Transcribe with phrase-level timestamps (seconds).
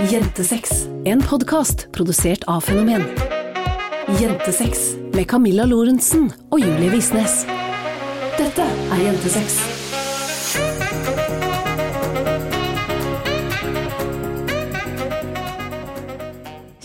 [0.00, 0.70] Jentesex,
[1.04, 3.02] en podkast produsert av Fenomen.
[4.20, 7.40] Jentesex med Camilla Lorentzen og Julie Visnes.
[8.38, 9.58] Dette er Jentesex.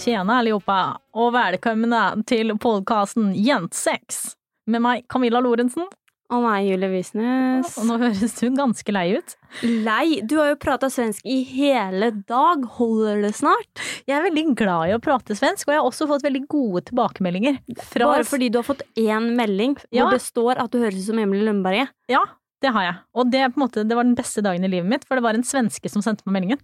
[0.01, 0.79] Tjena allihopa
[1.13, 4.33] og velkommen til podcasten Jentesex.
[4.65, 5.85] med meg Camilla Lorentzen.
[6.31, 7.73] Og meg, Julie Visnes.
[7.77, 9.33] Og nå høres du ganske lei ut.
[9.63, 10.21] Lei?
[10.25, 12.63] Du har jo prata svensk i hele dag.
[12.79, 13.83] Holder det snart?
[14.09, 16.85] Jeg er veldig glad i å prate svensk, og jeg har også fått veldig gode
[16.89, 17.59] tilbakemeldinger.
[17.91, 20.05] Fra Bare fordi du har fått én melding Ja.
[20.07, 21.93] hvor det står at du høres ut som Emilie Lønneberget.
[22.09, 22.23] Ja,
[22.63, 22.95] det har jeg.
[23.19, 25.43] Og det, måte, det var den beste dagen i livet mitt, for det var en
[25.47, 26.61] svenske som sendte meg meldingen.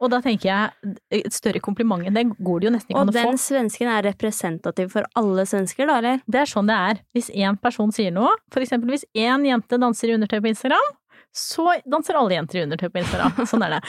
[0.00, 3.12] Og da tenker jeg, et større kompliment enn det går det jo nesten ikke an
[3.12, 3.26] å få.
[3.26, 6.24] Og den svensken er representativ for alle svensker, da, eller?
[6.24, 7.02] Det er sånn det er.
[7.16, 10.92] Hvis én person sier noe, for eksempel hvis én jente danser i undertøy på Instagram,
[11.32, 13.42] så danser alle jenter i undertøy på Instagram.
[13.50, 13.80] Sånn er det.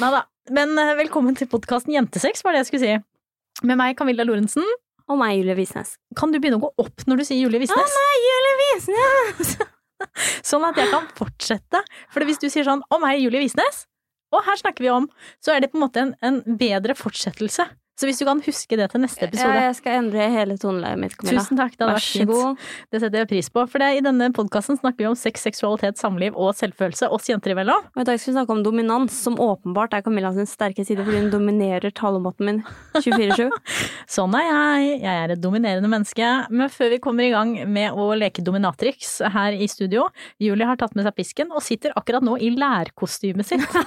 [0.00, 0.24] Neida.
[0.52, 3.64] Men eh, velkommen til podkasten Jentesex, var det jeg skulle si.
[3.68, 4.66] Med meg, Camilla Lorentzen.
[5.10, 5.96] Og meg, Julie Visnes.
[6.18, 7.98] Kan du begynne å gå opp når du sier Julie Visnes?
[8.00, 9.56] meg, Julie Visnes!
[10.50, 11.82] Sånn at jeg kan fortsette.
[12.12, 13.86] For hvis du sier sånn 'Å meg, Julie Visnes',
[14.30, 15.08] og her snakker vi om,
[15.42, 17.66] så er det på en måte en, en bedre fortsettelse.
[18.00, 21.00] Så hvis du kan huske det til neste Ja, episode jeg skal endre hele toneleiet
[21.02, 21.42] mitt, Camilla.
[21.44, 22.68] Tusen takk, det hadde Vær vært fint.
[22.88, 23.64] Det setter jeg pris på.
[23.68, 27.52] For det, i denne podkasten snakker vi om sex, seksualitet, samliv og selvfølelse oss jenter
[27.52, 27.90] imellom.
[27.92, 31.04] Og I dag skal vi snakke om dominans, som åpenbart er Camilla sin sterke side
[31.04, 32.62] fordi hun dominerer talemåten min
[32.96, 33.52] 24-7.
[34.16, 34.96] Sånn er jeg.
[35.04, 36.32] Jeg er et dominerende menneske.
[36.48, 40.08] Men før vi kommer i gang med å leke dominatrix her i studio,
[40.40, 43.80] Julie har tatt med seg pisken og sitter akkurat nå i lærkostymet sitt.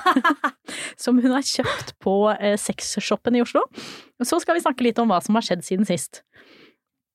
[1.03, 3.65] som hun har kjøpt på eh, sexshoppen i Oslo.
[4.23, 6.21] Så skal vi snakke litt om hva som har skjedd siden sist.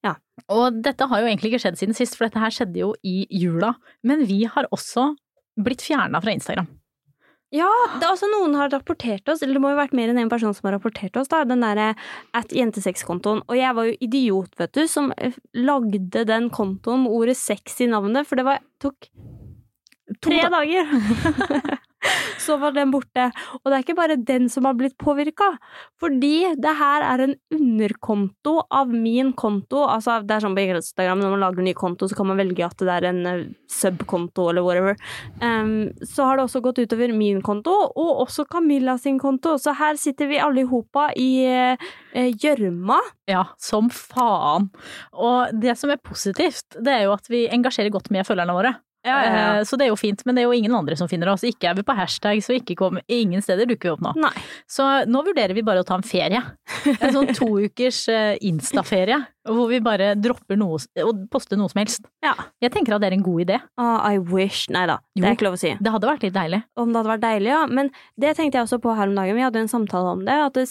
[0.07, 0.17] Ja.
[0.53, 3.23] Og dette har jo egentlig ikke skjedd siden sist, for dette her skjedde jo i
[3.35, 3.75] jula.
[4.07, 5.13] Men vi har også
[5.59, 6.69] blitt fjerna fra Instagram.
[7.55, 10.11] Ja, det er også noen har rapportert oss, eller det må jo ha vært mer
[10.13, 11.95] enn en person som har rapportert oss, da, den derre
[12.37, 13.41] at jentesexkontoen.
[13.49, 17.81] Og jeg var jo idiot, vet du, som eh, lagde den kontoen med ordet sex
[17.81, 19.09] i navnet, for det var, tok
[20.21, 21.79] tre da- dager.
[22.45, 23.29] Så var den borte.
[23.61, 25.51] Og det er ikke bare den som har blitt påvirka,
[26.01, 29.83] fordi det her er en underkonto av min konto.
[29.89, 32.41] Altså, det er sånn på Instagram, når man lager en ny konto, så kan man
[32.41, 34.99] velge at det er en eh, subkonto eller whatever.
[35.43, 39.57] Um, så har det også gått utover min konto, og også Camilla sin konto.
[39.61, 42.39] Så her sitter vi alle i hopa i gjørma.
[42.39, 42.99] gjørma.
[43.29, 44.71] Ja, som faen.
[45.13, 48.77] Og det som er positivt, det er jo at vi engasjerer godt med følgerne våre.
[49.09, 51.45] Eh, Så det er jo fint, men det er jo ingen andre som finner oss.
[51.49, 54.13] Ikke er vi på hashtag, så ikke kom ingen steder dukker vi opp nå.
[54.21, 54.33] Nei.
[54.71, 56.43] Så nå vurderer vi bare å ta en ferie.
[57.01, 59.17] En sånn to ukers instaferie Insta-ferie,
[59.49, 62.05] hvor vi bare dropper noe og poster noe som helst.
[62.25, 62.35] Ja.
[62.61, 63.59] Jeg tenker at det er en god idé.
[63.81, 64.67] Oh, I wish.
[64.75, 65.73] Nei da, det er ikke lov å si.
[65.81, 66.63] Det hadde vært litt deilig.
[66.77, 67.63] Om det hadde vært deilig, ja.
[67.67, 67.91] Men
[68.21, 69.39] det tenkte jeg også på her om dagen.
[69.39, 70.37] Vi hadde en samtale om det.
[70.49, 70.67] At det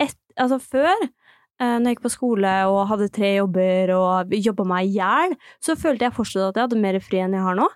[0.00, 1.08] et, altså før, eh,
[1.60, 5.76] når jeg gikk på skole og hadde tre jobber og jobba meg i hjel, så
[5.76, 7.68] følte jeg fortsatt at jeg hadde mer fri enn jeg har nå.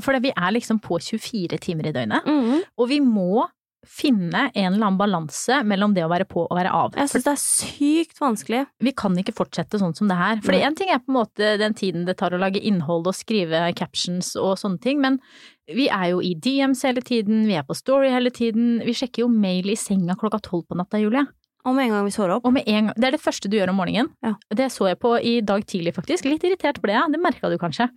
[0.00, 2.62] For vi er liksom på 24 timer i døgnet, Mm.
[2.78, 3.48] og vi må
[3.82, 6.92] finne en eller annen balanse mellom det å være på og være av.
[6.94, 8.60] Jeg syns det er sykt vanskelig.
[8.78, 10.36] vi kan ikke fortsette sånn som det her.
[10.40, 13.14] For én ting er på en måte den tiden det tar å lage innhold og
[13.18, 15.18] skrive captions og sånne ting, men
[15.66, 19.24] vi er jo i DMs hele tiden, vi er på Story hele tiden, vi sjekker
[19.26, 21.26] jo mail i senga klokka tolv på natta, Julie.
[21.62, 22.46] Og med en gang vi står opp.
[22.48, 24.10] Og med en gang, det er det første du gjør om morgenen.
[24.24, 24.34] Ja.
[24.50, 26.26] Det så jeg på i dag tidlig, faktisk.
[26.26, 27.88] Litt irritert ble jeg, det merka du kanskje.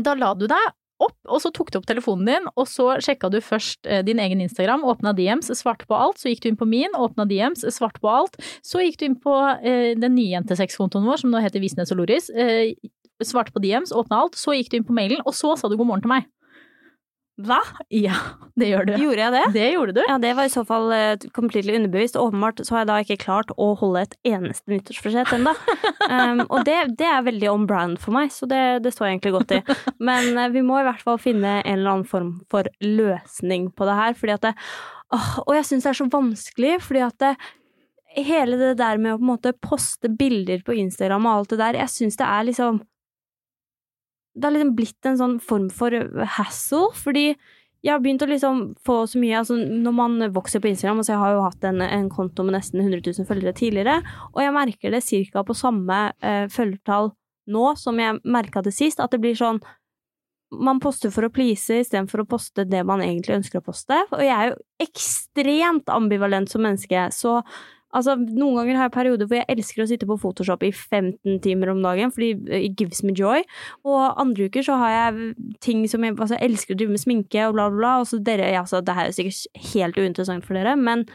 [0.00, 0.70] Da la du deg
[1.00, 4.20] opp, og så tok du opp telefonen din, og så sjekka du først eh, din
[4.22, 7.64] egen Instagram, åpna DMs, svarte på alt, så gikk du inn på min, åpna DMs,
[7.72, 8.36] svarte på alt,
[8.66, 12.02] så gikk du inn på eh, den nye jentesexkontoen vår, som nå heter Visnes og
[12.02, 12.74] Loris, eh,
[13.24, 15.78] svarte på DMs, åpna alt, så gikk du inn på mailen, og så sa du
[15.80, 16.28] god morgen til meg.
[17.46, 17.58] Hva?
[17.94, 18.16] Ja,
[18.58, 18.92] det gjør du.
[19.00, 19.42] Gjorde jeg det?
[19.54, 20.00] Det gjorde du.
[20.08, 22.18] Ja, det var i så fall uh, completely underbevisst.
[22.20, 25.54] Åpenbart så har jeg da ikke klart å holde et eneste nyttårsforsett ennå.
[26.10, 29.18] Um, og det, det er veldig on brand for meg, så det, det står jeg
[29.18, 29.60] egentlig godt i.
[30.10, 33.88] Men uh, vi må i hvert fall finne en eller annen form for løsning på
[33.88, 34.54] det her, fordi at det
[35.14, 37.34] uh, Og jeg syns det er så vanskelig, fordi at det,
[38.18, 41.60] hele det der med å på en måte poste bilder på Instagram og alt det
[41.62, 42.82] der, jeg syns det er liksom
[44.34, 45.94] det har liksom blitt en sånn form for
[46.36, 47.32] hassle, fordi
[47.80, 51.14] jeg har begynt å liksom få så mye altså Når man vokser på Instagram altså
[51.14, 53.94] Jeg har jo hatt en, en konto med nesten 100 000 følgere tidligere,
[54.34, 57.14] og jeg merker det cirka på samme eh, følgertall
[57.50, 59.62] nå som jeg merka det sist, at det blir sånn
[60.50, 63.96] man poster for å please istedenfor å poste det man egentlig ønsker å poste.
[64.10, 67.38] Og jeg er jo ekstremt ambivalent som menneske, så
[67.96, 71.40] Altså, noen ganger har jeg perioder hvor jeg elsker å sitte på Photoshop i 15
[71.42, 73.42] timer om dagen, fordi it gives me joy.
[73.88, 75.34] Og andre uker så har jeg
[75.64, 77.92] ting som jeg altså, jeg elsker å drive med sminke og bla, bla, bla.
[78.04, 81.06] Og så dere, ja, så det her er sikkert helt uinteressant for dere, men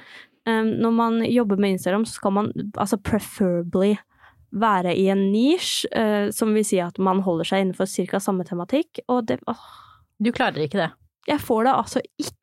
[0.45, 3.95] Um, når man jobber med Instagram, så skal man altså preferably
[4.54, 8.21] være i en nisj, uh, som vil si at man holder seg innenfor ca.
[8.21, 9.63] samme tematikk, og det åh,
[10.21, 10.92] Du klarer ikke det.
[11.28, 12.38] jeg får det altså ikke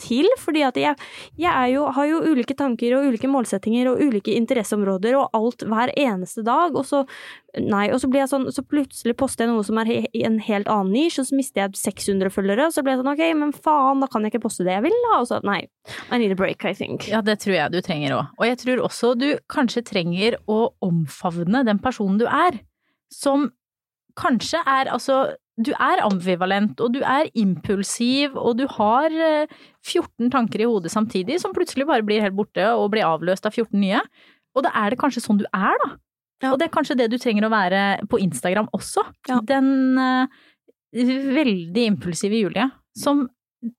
[0.00, 0.96] til, fordi at jeg,
[1.40, 5.92] jeg jo, har jo ulike tanker og ulike målsettinger og ulike interesseområder og alt hver
[5.96, 7.04] eneste dag, og så
[7.58, 10.36] Nei, og så blir jeg sånn, så plutselig poster jeg noe som er i en
[10.44, 13.22] helt annen nisje, og så mister jeg 600 følgere, og så blir jeg sånn ok,
[13.40, 15.62] men faen, da kan jeg ikke poste det jeg vil, da, og så nei,
[16.12, 17.08] I need a break, I think.
[17.08, 18.36] Ja, det tror jeg du trenger òg.
[18.36, 22.60] Og jeg tror også du kanskje trenger å omfavne den personen du er,
[23.08, 23.48] som
[24.18, 25.22] kanskje er altså
[25.58, 30.92] du er ambivalent, og du er impulsiv, og du har eh, 14 tanker i hodet
[30.92, 34.02] samtidig, som plutselig bare blir helt borte og blir avløst av 14 nye.
[34.54, 35.90] Og da er det kanskje sånn du er, da.
[36.44, 36.52] Ja.
[36.52, 39.02] Og det er kanskje det du trenger å være på Instagram også.
[39.26, 39.40] Ja.
[39.42, 40.30] Den uh,
[40.94, 42.68] veldig impulsive Julie,
[42.98, 43.26] som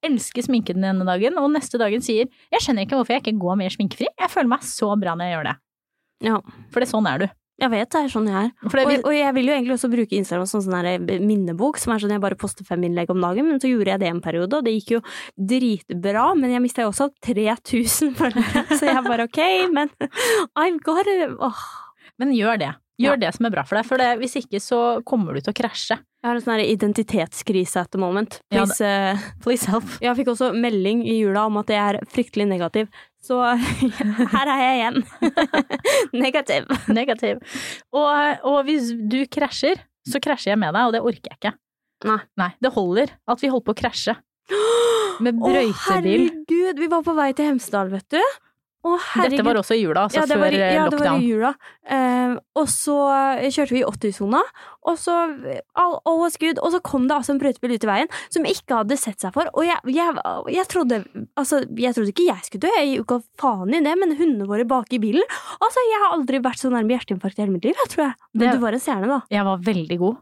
[0.03, 3.39] elsker sminken den ene dagen, og neste dagen sier 'jeg skjønner ikke hvorfor jeg ikke
[3.39, 5.55] går mer sminkefri', jeg føler meg så bra når jeg gjør det.
[6.19, 7.27] Ja, For det, sånn er du.
[7.59, 8.51] Jeg vet det er sånn jeg er.
[8.69, 12.15] Og, og jeg vil jo egentlig også bruke Instagram som sånn minnebok, som er sånn
[12.15, 14.67] jeg bare poster fem innlegg om dagen, men så gjorde jeg det en periode, og
[14.67, 15.01] det gikk jo
[15.53, 19.41] dritbra, men jeg mista jo også 3000 følgere, så jeg bare ok,
[19.75, 19.91] men
[20.61, 21.35] I've got it.
[21.39, 21.65] Oh.
[22.19, 22.75] men gjør det.
[22.99, 25.53] Gjør det som er bra for deg, for det, hvis ikke så kommer du til
[25.53, 25.95] å krasje.
[26.19, 28.41] Jeg har en sånn identitetskrise at the moment.
[28.51, 29.87] Ja, Please, eh, Please help.
[30.03, 32.89] Jeg fikk også melding i jula om at jeg er fryktelig negativ,
[33.23, 33.39] så
[34.33, 34.99] her er jeg igjen.
[36.25, 36.69] negativ.
[36.91, 37.41] Negativ.
[37.91, 41.53] Og, og hvis du krasjer, så krasjer jeg med deg, og det orker jeg ikke.
[42.07, 42.19] Nei.
[42.39, 44.15] Nei, det holder at vi holder på å krasje.
[45.19, 45.73] Med Å, brøytebil.
[45.83, 46.77] herregud!
[46.79, 48.21] Vi var på vei til Hemsedal, vet du.
[48.79, 49.31] Å, herregud.
[49.35, 50.73] Dette var også i jula, altså ja, før i- lockdown.
[50.73, 51.49] ja, det var i jula.
[51.89, 52.95] Eh, og så
[53.51, 54.39] kjørte vi i 80-sona,
[54.87, 55.15] og så
[55.75, 56.61] all, all was good.
[56.63, 59.33] Og så kom det altså en brøytebil ut i veien som ikke hadde sett seg
[59.35, 59.49] for.
[59.53, 60.15] Og jeg, jeg,
[60.55, 61.01] jeg trodde
[61.35, 64.63] Altså, jeg trodde ikke jeg skulle dø, jeg ga faen i det, men hundene våre
[64.67, 65.23] bak i bilen
[65.59, 68.15] Altså, jeg har aldri vært så nærme hjerteinfarkt i hele mitt liv, jeg tror jeg.
[68.33, 69.21] Men Det- du var en stjerne, da.
[69.29, 70.17] Jeg var veldig god.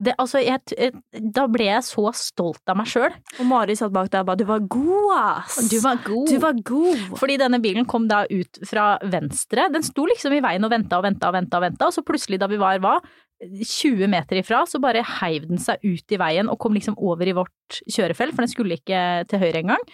[0.00, 0.94] Det, altså, jeg, jeg,
[1.36, 3.12] da ble jeg så stolt av meg sjøl.
[3.36, 5.68] Og Mari satt bak deg og ba 'du var god, ass'.
[5.68, 6.30] Du var god.
[6.30, 7.02] Du var god.
[7.20, 9.68] Fordi denne bilen kom da ut fra venstre.
[9.74, 12.06] Den sto liksom i veien og venta og venta og venta, og venta, og så
[12.06, 12.96] plutselig da vi var hva,
[13.40, 17.28] 20 meter ifra, så bare heiv den seg ut i veien og kom liksom over
[17.28, 19.84] i vårt kjørefelt, for den skulle ikke til høyre engang.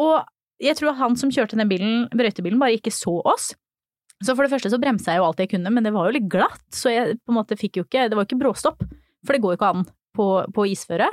[0.00, 0.24] Og
[0.62, 3.50] jeg tror at han som kjørte den bilen, brøytebilen, bare ikke så oss.
[4.24, 6.16] Så for det første så bremsa jeg jo alt jeg kunne, men det var jo
[6.16, 8.86] litt glatt, så jeg på en måte fikk jo ikke Det var jo ikke bråstopp,
[9.26, 9.86] for det går jo ikke an
[10.16, 11.10] på, på isføre.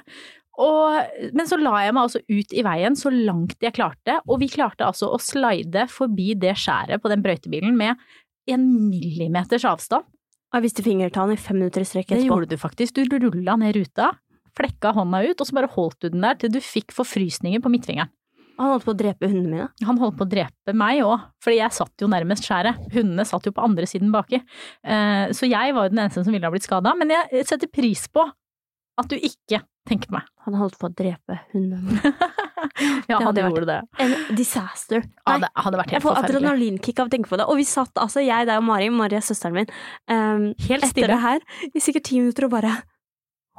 [0.62, 0.98] Og,
[1.34, 4.52] men så la jeg meg altså ut i veien så langt jeg klarte, og vi
[4.54, 7.98] klarte altså å slide forbi det skjæret på den brøytebilen med
[8.54, 10.06] en millimeters avstand.
[10.54, 13.00] Jeg viste fingertalen i fem minutter i strekk Det gjorde du faktisk.
[13.02, 14.12] Du rulla ned ruta,
[14.54, 17.72] flekka hånda ut, og så bare holdt du den der til du fikk forfrysninger på
[17.74, 18.12] midtfingeren.
[18.64, 19.68] Han holdt på å drepe hundene mine.
[19.90, 22.80] Han holdt på å drepe meg òg, fordi jeg satt jo nærmest skjæret.
[22.96, 24.40] Hundene satt jo på andre siden baki.
[24.84, 27.68] Eh, Så jeg var jo den eneste som ville ha blitt skada, men jeg setter
[27.72, 28.24] pris på
[29.02, 30.28] at du ikke tenker på meg.
[30.46, 32.14] Han holdt på å drepe hundene mine.
[33.10, 33.76] Ja, han gjorde det.
[34.00, 35.04] En disaster.
[35.28, 37.46] Ja, det hadde vært helt jeg får adrenalinkick av å tenke på det.
[37.52, 39.68] Og vi satt altså, jeg, deg og Mari, Mari er søsteren min,
[40.08, 41.10] um, Helt etter stille.
[41.12, 42.72] det her i sikkert ti minutter og bare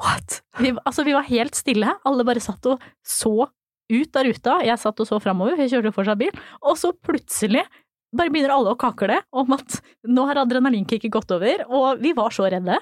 [0.00, 0.40] What?
[0.58, 1.92] Vi, altså, vi var helt stille.
[2.08, 3.34] Alle bare satt og så
[3.92, 4.58] ut av ruta.
[4.64, 6.34] Jeg satt og så framover, jeg kjørte fortsatt bil.
[6.62, 7.64] Og så plutselig
[8.14, 12.34] bare begynner alle å kakle om at nå har adrenalinkicket gått over, og vi var
[12.34, 12.78] så redde.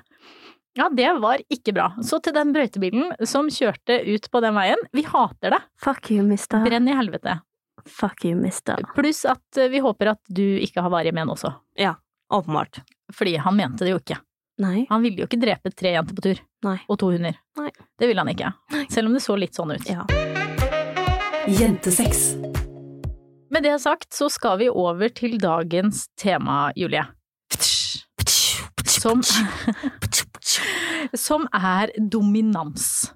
[0.77, 1.91] Ja, det var ikke bra.
[2.05, 5.61] Så til den brøytebilen som kjørte ut på den veien, vi hater det.
[5.81, 6.65] Fuck you, mister.
[6.65, 7.41] Brenn i helvete.
[7.89, 8.81] Fuck you, mister.
[8.97, 11.51] Pluss at eh, vi håper at du ikke har varige men også.
[11.81, 11.97] Ja,
[12.33, 12.81] Åpenbart.
[13.13, 14.17] Fordi han mente det jo ikke.
[14.63, 14.87] Nei.
[14.89, 16.43] Han ville jo ikke drepe tre jenter på tur.
[16.65, 16.79] Nei.
[16.89, 17.37] Og to hunder.
[17.61, 17.71] Nei.
[17.99, 18.55] Det ville han ikke.
[18.89, 19.89] Selv om det så litt sånn ut.
[19.91, 20.07] Ja.
[21.49, 22.35] Jentesex.
[23.51, 27.03] Med det sagt så skal vi over til dagens tema, Julie.
[28.87, 29.25] Som,
[31.27, 33.11] som er dominans.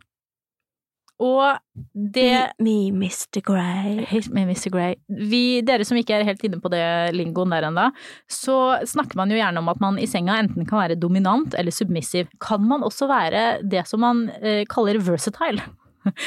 [1.22, 1.54] Og
[1.94, 3.40] det Me, Mr.
[3.46, 4.02] Grey.
[4.10, 4.68] Hate me, Mr.
[4.74, 4.98] Grey.
[5.06, 6.82] Vi, dere som ikke er helt inne på det
[7.14, 7.88] lingoen der ennå,
[8.28, 11.72] så snakker man jo gjerne om at man i senga enten kan være dominant eller
[11.72, 12.28] submissive.
[12.42, 15.64] Kan man også være det som man eh, kaller versatile?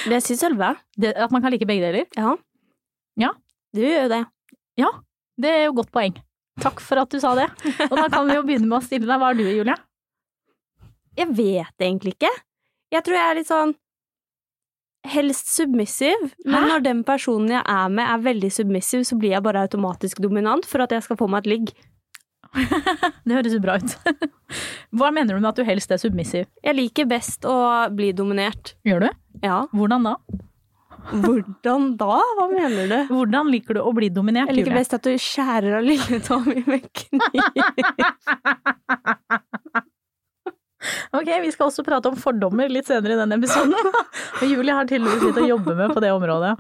[0.10, 0.74] Det syns Sølve.
[1.10, 2.08] At man kan like begge deler?
[2.18, 2.36] Ja.
[3.20, 3.34] Ja.
[3.76, 4.24] Du gjør jo det.
[5.40, 6.16] Det er jo godt poeng.
[6.60, 7.46] Takk for at du sa det.
[7.88, 9.20] Og da kan vi jo begynne med å stille deg.
[9.22, 9.76] Hva er du, Julie?
[11.20, 12.32] Jeg vet egentlig ikke.
[12.92, 13.76] Jeg tror jeg er litt sånn
[15.08, 16.70] helst submissiv, men Hæ?
[16.74, 20.68] når den personen jeg er med er veldig submissiv, så blir jeg bare automatisk dominant
[20.68, 21.72] for at jeg skal få meg et ligg.
[23.26, 23.96] Det høres jo bra ut.
[24.98, 26.48] Hva mener du med at du helst er submissiv?
[26.66, 27.56] Jeg liker best å
[27.94, 28.76] bli dominert.
[28.88, 29.10] Gjør du?
[29.46, 29.64] Ja.
[29.76, 30.16] Hvordan da?
[31.10, 32.18] Hvordan da?
[32.38, 32.98] Hva mener du?
[33.14, 36.64] Hvordan liker du å bli dominert, Jeg liker best at du skjærer av lilletåa mi
[36.68, 37.42] med kniv.
[41.12, 43.74] Ok, vi skal også prate om fordommer litt senere i denne episoden.
[44.40, 46.54] Og Julie har tydeligvis litt å jobbe med på det området.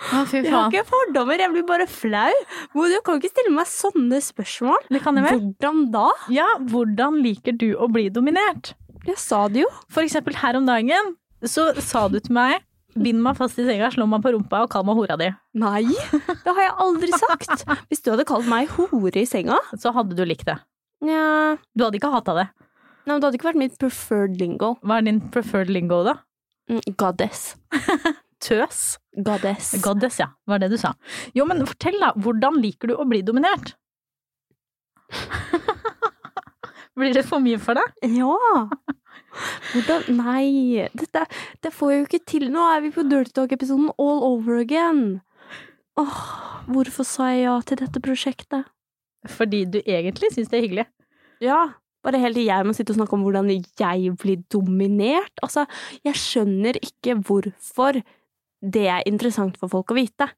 [0.00, 2.32] Å, fy Jeg har ikke fordommer, jeg blir bare flau.
[2.72, 4.86] Du kan ikke stille meg sånne spørsmål.
[4.88, 5.42] Det kan jeg vel?
[5.42, 6.06] Hvordan da?
[6.32, 8.72] Ja, hvordan liker du å bli dominert?
[9.06, 9.68] Jeg sa det jo.
[9.92, 11.14] For eksempel her om dagen,
[11.44, 12.60] så sa du til meg
[12.98, 15.28] Bind meg fast i senga, slå meg på rumpa og kall meg hora di.
[15.62, 15.84] Nei,
[16.26, 17.62] det har jeg aldri sagt.
[17.86, 20.56] Hvis du hadde kalt meg hore i senga Så hadde du likt det.
[21.06, 22.48] Nja, Du hadde ikke hata det.
[23.06, 24.72] Nei, men det hadde ikke vært mitt preferred lingo.
[24.82, 26.16] Hva er din preferred lingo, da?
[26.70, 27.54] Mm, Goddess.
[28.40, 28.98] Tøs?
[29.26, 29.74] Goddess.
[29.84, 30.30] Goddess, ja.
[30.48, 30.94] Var det du sa.
[31.36, 32.12] Jo, men fortell, da.
[32.16, 33.74] Hvordan liker du å bli dominert?
[36.98, 38.14] Blir det for mye for deg?
[38.18, 38.66] Ja.
[39.70, 41.24] Hvordan Nei, dette
[41.62, 42.48] det får jeg jo ikke til.
[42.52, 45.20] Nå er vi på Dirty Talk-episoden all over again.
[46.00, 46.22] Åh,
[46.70, 48.68] hvorfor sa jeg ja til dette prosjektet?
[49.28, 50.86] Fordi du egentlig syns det er hyggelig.
[51.44, 51.60] Ja,
[52.04, 55.32] bare helt til jeg må sitte og snakke om hvordan jeg blir dominert.
[55.44, 55.66] Altså,
[56.06, 58.00] jeg skjønner ikke hvorfor
[58.60, 60.28] det er interessant for folk å vite.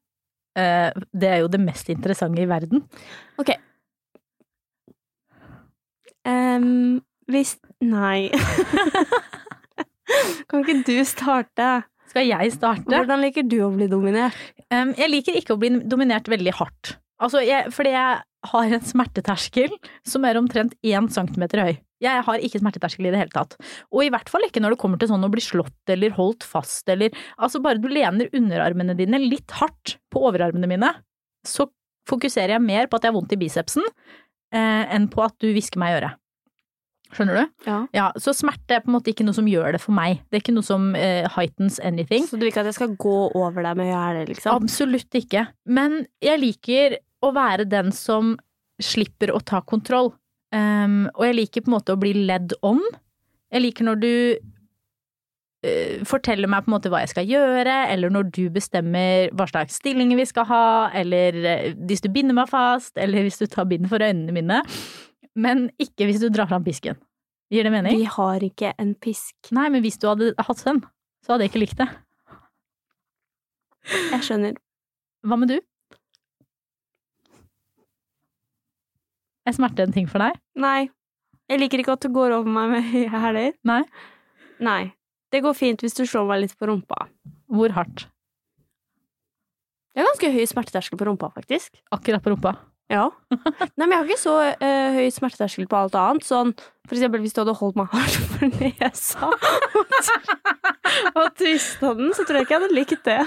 [0.53, 2.83] Uh, det er jo det mest interessante i verden.
[3.41, 3.55] Ok.
[6.23, 8.29] Um, hvis Nei.
[10.47, 11.71] kan ikke du starte?
[12.13, 12.85] Skal jeg starte?
[12.87, 14.37] Hvordan liker du å bli dominert?
[14.69, 16.95] Um, jeg liker ikke å bli dominert veldig hardt.
[17.23, 18.21] Altså, jeg, fordi jeg
[18.53, 19.73] har en smerteterskel
[20.07, 21.73] som er omtrent én centimeter høy.
[22.03, 23.55] Jeg har ikke smerteterskel i det hele tatt.
[23.93, 26.45] Og i hvert fall ikke når det kommer til sånn å bli slått eller holdt
[26.47, 30.91] fast eller Altså, bare du lener underarmene dine litt hardt på overarmene mine,
[31.47, 31.67] så
[32.09, 33.85] fokuserer jeg mer på at jeg har vondt i bicepsen,
[34.53, 36.19] eh, enn på at du hvisker meg i øret.
[37.13, 37.51] Skjønner du?
[37.67, 37.77] Ja.
[37.93, 40.23] Ja, så smerte er på en måte ikke noe som gjør det for meg.
[40.29, 42.25] Det er ikke noe som eh, heightens anything.
[42.25, 44.57] Så du vil ikke at jeg skal gå over deg med hæler, liksom?
[44.63, 45.45] Absolutt ikke.
[45.69, 48.33] Men jeg liker å være den som
[48.81, 50.11] slipper å ta kontroll.
[50.53, 52.81] Um, og jeg liker på en måte å bli ledd om.
[53.53, 54.11] Jeg liker når du
[55.65, 59.47] uh, forteller meg på en måte hva jeg skal gjøre, eller når du bestemmer hva
[59.49, 60.67] slags stillinger vi skal ha,
[60.99, 64.61] eller uh, hvis du binder meg fast, eller hvis du tar bind for øynene mine.
[65.33, 67.01] Men ikke hvis du drar fram pisken.
[67.53, 67.97] Gir det mening?
[67.97, 69.35] Vi har ikke en pisk.
[69.53, 70.81] Nei, men hvis du hadde hatt den,
[71.25, 71.89] så hadde jeg ikke likt det.
[74.13, 74.57] Jeg skjønner.
[75.27, 75.57] Hva med du?
[79.43, 80.37] Er smerte en ting for deg?
[80.59, 80.89] Nei.
[81.51, 82.91] Jeg liker ikke at du går over meg med
[83.25, 83.55] hæler.
[83.67, 83.83] Nei.
[84.63, 84.81] Nei.
[85.33, 87.07] Det går fint hvis du slår meg litt på rumpa.
[87.51, 88.07] Hvor hardt?
[89.93, 91.75] Jeg har ganske høy smerteterskel på rumpa, faktisk.
[91.93, 92.55] Akkurat på rumpa.
[92.91, 93.07] Ja.
[93.31, 96.25] Nei, men jeg har ikke så uh, høy smerteterskel på alt annet.
[96.27, 99.29] Sånn for eksempel hvis du hadde holdt meg hardt for nesa
[101.13, 103.19] og tvista den, så tror jeg ikke jeg hadde likt det.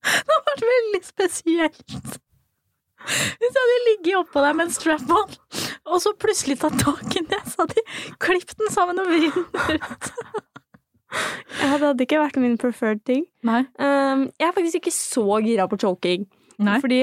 [0.00, 2.18] Det hadde vært veldig spesielt.
[3.00, 5.36] Hvis jeg hadde ligget oppå deg med en strap-on,
[5.90, 7.84] og så plutselig tatt tak i nesa di,
[8.22, 10.10] klippet den sammen og vridd den ut.
[11.60, 13.24] Ja, det hadde ikke vært min preferred ting.
[13.46, 13.64] Nei.
[13.82, 16.28] Um, jeg er faktisk ikke så gira på choking.
[16.60, 16.76] Nei.
[16.82, 17.00] Fordi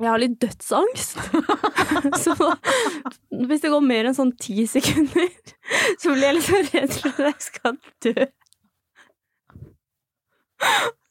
[0.00, 1.20] jeg har litt dødsangst.
[2.24, 2.34] så
[3.46, 5.30] hvis det går mer enn sånn ti sekunder,
[6.00, 8.26] så blir jeg litt redd for at jeg skal dø.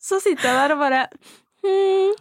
[0.03, 1.01] Så sitter jeg der og bare
[1.63, 2.11] hmm,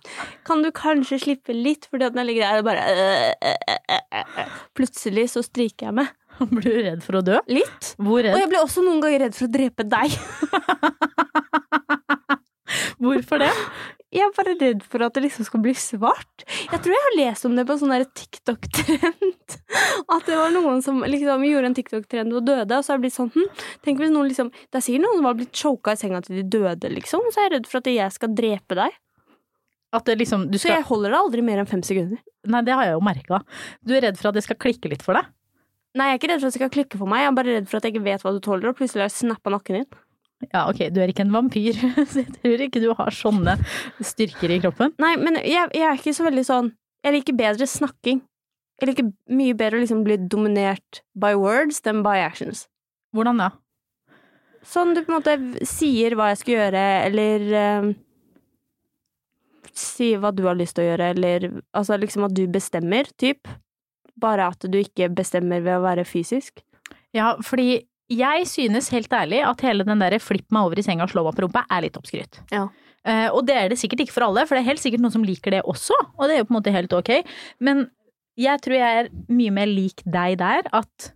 [0.47, 1.89] Kan du kanskje slippe litt?
[1.91, 3.59] Fordi at når jeg ligger der og bare øh, øh,
[3.91, 4.03] øh,
[4.43, 4.49] øh.
[4.79, 6.09] Plutselig så stryker jeg med.
[6.53, 7.37] Blir du redd for å dø?
[7.51, 7.83] Litt.
[7.99, 10.09] Hvor Og jeg blir også noen ganger redd for å drepe deg.
[13.03, 13.55] Hvorfor det?
[14.12, 16.45] Jeg er bare redd for at det liksom skal bli svart.
[16.45, 19.54] Jeg tror jeg har lest om det på en sånn TikTok-trend.
[20.12, 23.07] At det var noen som liksom gjorde en TikTok-trend og døde, og så har det
[23.07, 23.49] blitt sånn hm,
[23.85, 26.40] Tenk hvis noen liksom Det er sikkert noen som har blitt choka i senga til
[26.40, 27.25] de døde, liksom.
[27.33, 28.99] Så er jeg redd for at jeg skal drepe deg.
[29.92, 32.21] Liksom du Så jeg holder det aldri mer enn fem sekunder.
[32.52, 33.42] Nei, det har jeg jo merka.
[33.85, 35.28] Du er redd for at det skal klikke litt for deg?
[35.97, 37.57] Nei, jeg er ikke redd for at det skal klikke for meg, jeg er bare
[37.59, 39.83] redd for at jeg ikke vet hva du tåler, og plutselig har jeg snappa nakken
[39.83, 39.88] din.
[40.51, 41.79] Ja, ok, du er ikke en vampyr,
[42.11, 43.57] så jeg tror ikke du har sånne
[44.03, 44.95] styrker i kroppen.
[45.03, 46.73] Nei, men jeg, jeg er ikke så veldig sånn
[47.03, 48.21] Jeg liker bedre snakking.
[48.83, 52.67] Jeg liker mye bedre å liksom bli dominert by words than by actions.
[53.15, 53.51] Hvordan da?
[54.67, 57.89] Sånn du på en måte sier hva jeg skal gjøre, eller eh,
[59.75, 63.51] sier hva du har lyst til å gjøre, eller altså liksom at du bestemmer, typ.
[64.23, 66.63] Bare at du ikke bestemmer ved å være fysisk.
[67.17, 67.83] Ja, fordi
[68.19, 71.25] jeg synes helt ærlig at hele den derre flipp meg over i senga og slå
[71.26, 72.42] meg på rumpa er litt oppskrytt.
[72.52, 72.66] Ja.
[73.02, 75.14] Uh, og det er det sikkert ikke for alle, for det er helt sikkert noen
[75.14, 77.11] som liker det også, og det er jo på en måte helt ok.
[77.64, 77.87] Men
[78.38, 81.12] jeg tror jeg er mye mer lik deg der, at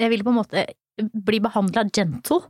[0.00, 0.62] Jeg vil på en måte
[1.12, 2.40] bli behandla gentle,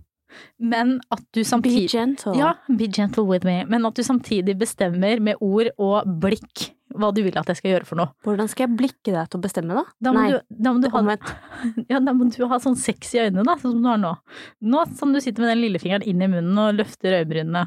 [0.62, 2.34] men at du Be gentle.
[2.38, 7.10] Ja, be gentle with me, men at du samtidig bestemmer med ord og blikk hva
[7.14, 8.12] du vil at jeg skal gjøre for noe.
[8.26, 9.84] Hvordan skal jeg blikke deg til å bestemme, da?
[10.02, 11.16] Da Nei, du, da, må du ha,
[11.92, 14.12] ja, da må du ha sånn sexy øyne, da, sånn som du har nå.
[14.74, 17.66] Nå som du sitter med den lillefingeren inn i munnen og løfter øyebrynene.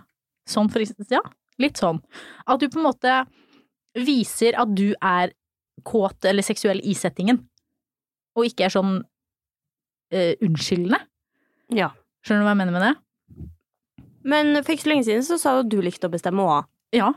[0.50, 1.10] Sånn for eksempel.
[1.18, 1.24] Ja,
[1.62, 2.02] litt sånn.
[2.46, 3.18] At du på en måte
[3.96, 5.34] viser at du er
[5.86, 7.42] kåt eller seksuell i settingen,
[8.36, 11.00] og ikke er sånn uh, unnskyldende.
[11.76, 11.94] Ja.
[12.26, 12.94] Skjønner du hva jeg mener med det?
[14.26, 16.68] Men for ikke så lenge siden så sa du at du likte å bestemme òg.
[16.96, 17.12] Ja.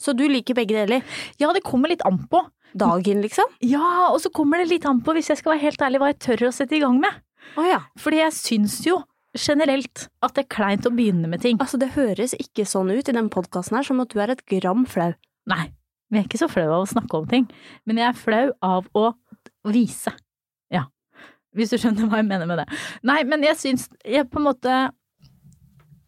[0.00, 1.04] Så du liker begge deler.
[1.40, 2.42] Ja, det kommer litt an på.
[2.72, 3.50] Dagen, liksom?
[3.60, 6.12] Ja, og så kommer det litt an på, hvis jeg skal være helt ærlig, hva
[6.12, 7.18] jeg tør å sette i gang med.
[7.60, 7.82] Oh, ja.
[8.00, 9.02] Fordi jeg syns jo
[9.36, 11.60] generelt at det er kleint å begynne med ting.
[11.60, 14.44] Altså, det høres ikke sånn ut i den podkasten her som at du er et
[14.48, 15.12] gram flau.
[15.50, 15.66] Nei,
[16.12, 17.46] vi er ikke så flau av å snakke om ting,
[17.88, 19.06] men jeg er flau av å
[19.72, 20.12] vise.
[20.72, 20.86] Ja.
[21.56, 22.66] Hvis du skjønner hva jeg mener med det.
[23.08, 24.76] Nei, men jeg syns jeg på en måte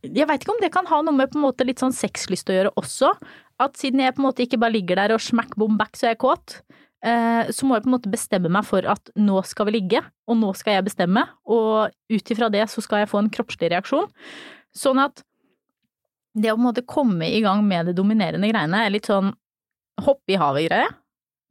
[0.05, 2.51] Jeg veit ikke om det kan ha noe med på en måte litt sånn sexlyst
[2.53, 3.15] å gjøre også.
[3.63, 6.09] At siden jeg på en måte ikke bare ligger der og smack bom back så
[6.09, 6.57] er jeg kåt,
[7.07, 10.01] eh, så må jeg på en måte bestemme meg for at nå skal vi ligge,
[10.27, 13.71] og nå skal jeg bestemme, og ut ifra det så skal jeg få en kroppslig
[13.71, 14.09] reaksjon.
[14.75, 15.23] Sånn at
[16.35, 19.31] det å på en måte komme i gang med det dominerende greiene er litt sånn
[20.03, 20.89] hoppe i havet-greie.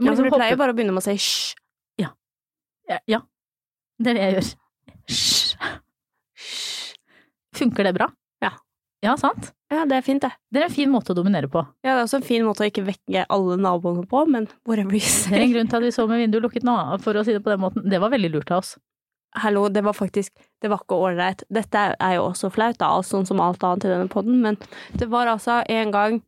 [0.03, 1.55] Ja, for du du pleier hoppe- bare å begynne med å si hysj.
[2.89, 3.21] ja, ja,
[3.97, 4.49] det er det jeg gjør.
[5.07, 5.55] Hysj.
[7.55, 8.09] Funker det bra?
[9.03, 9.17] Ja.
[9.19, 9.51] Sant?
[9.73, 10.31] Ja, det er fint, det.
[10.53, 11.63] Det er en fin måte å dominere på.
[11.83, 14.95] Ja, det er også en fin måte å ikke vekke alle naboene på, men whatever
[14.95, 17.25] you Det er en grunn til at vi så med vinduet lukket nå, for å
[17.27, 17.87] si det på den måten.
[17.89, 18.75] Det var veldig lurt av oss.
[19.43, 20.29] Hallo, det var faktisk
[20.61, 21.41] Det var ikke ålreit.
[21.49, 24.59] Dette er jo også flaut, da, sånn som alt annet i denne podden, men
[24.99, 26.21] det var altså en gang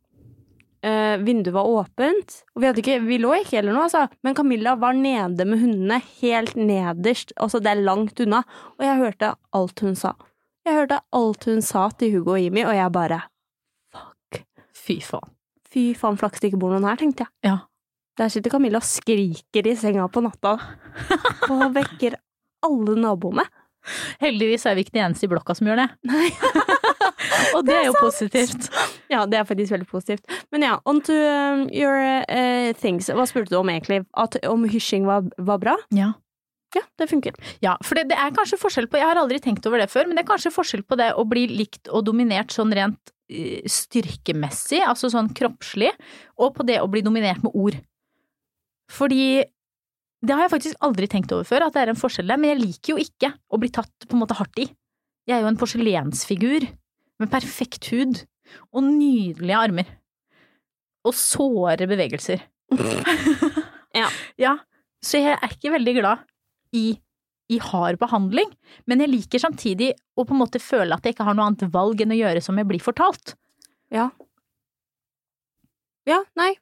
[0.84, 4.76] eh, vinduet var åpent, og vi ikke Vi lå ikke eller noe, altså, men Camilla
[4.76, 8.42] var nede med hundene, helt nederst, altså det er langt unna,
[8.76, 10.16] og jeg hørte alt hun sa.
[10.66, 13.20] Jeg hørte alt hun sa til Hugo og Jimmy, og jeg bare
[13.94, 14.42] Fuck.
[14.74, 15.30] Fy faen.
[15.70, 17.34] Fy faen, flaks det ikke bor noen her, tenkte jeg.
[17.46, 17.56] Ja.
[18.18, 20.56] Der sitter Camilla og skriker i senga på natta,
[21.52, 22.16] og vekker
[22.66, 23.44] alle naboene.
[24.18, 25.88] Heldigvis er vi ikke de eneste i blokka som gjør det.
[26.10, 26.30] Nei.
[27.54, 28.66] Og det er jo positivt.
[29.12, 30.24] Ja, det er faktisk veldig positivt.
[30.50, 31.94] Men ja, on to um, your
[32.26, 33.08] uh, things.
[33.12, 34.02] Hva spurte du om egentlig?
[34.18, 35.76] At, om hysjing var, var bra?
[35.94, 36.14] Ja.
[36.74, 37.36] Ja, det funker.
[37.62, 40.08] Ja, for det, det er kanskje forskjell på Jeg har aldri tenkt over det før,
[40.08, 43.62] men det er kanskje forskjell på det å bli likt og dominert sånn rent eh,
[43.70, 45.92] styrkemessig, altså sånn kroppslig,
[46.42, 47.78] og på det å bli dominert med ord.
[48.92, 49.44] Fordi
[50.26, 52.54] det har jeg faktisk aldri tenkt over før, at det er en forskjell der, men
[52.54, 54.66] jeg liker jo ikke å bli tatt på en måte hardt i.
[55.26, 56.66] Jeg er jo en porselensfigur
[57.22, 58.24] med perfekt hud
[58.72, 59.88] og nydelige armer.
[61.06, 62.44] Og såre bevegelser.
[63.96, 64.10] Ja.
[64.36, 64.50] Ja,
[65.00, 66.24] så jeg er ikke veldig glad
[66.76, 66.84] i,
[67.52, 68.50] i hard behandling,
[68.90, 71.66] men jeg liker samtidig å på en måte føle at jeg ikke har noe annet
[71.74, 73.34] valg enn å gjøre som jeg blir fortalt.
[73.94, 74.10] Ja.
[76.06, 76.52] Ja, nei,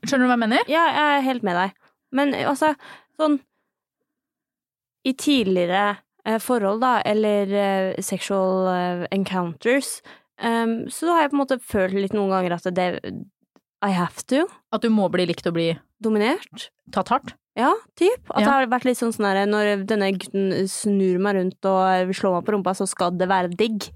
[0.00, 0.68] Skjønner du hva jeg mener?
[0.72, 1.74] ja, jeg er helt med deg.
[2.16, 2.72] Men altså,
[3.20, 3.38] sånn
[5.06, 5.82] I tidligere
[6.24, 9.98] eh, forhold, da, eller eh, sexual eh, encounters,
[10.40, 12.88] um, så har jeg på en måte følt litt noen ganger at det
[13.84, 14.46] I have to.
[14.72, 15.70] At du må bli likt og bli
[16.04, 16.68] Dominert.
[16.92, 17.36] tatt hardt?
[17.58, 18.30] Ja, typ.
[18.30, 18.44] At Ja.
[18.44, 22.44] det har vært litt sånn sånn Når denne gutten snur meg rundt og slår meg
[22.46, 23.90] på rumpa, så skal det være digg.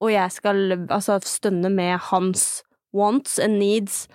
[0.00, 4.06] Og jeg skal altså stønne med hans wants and needs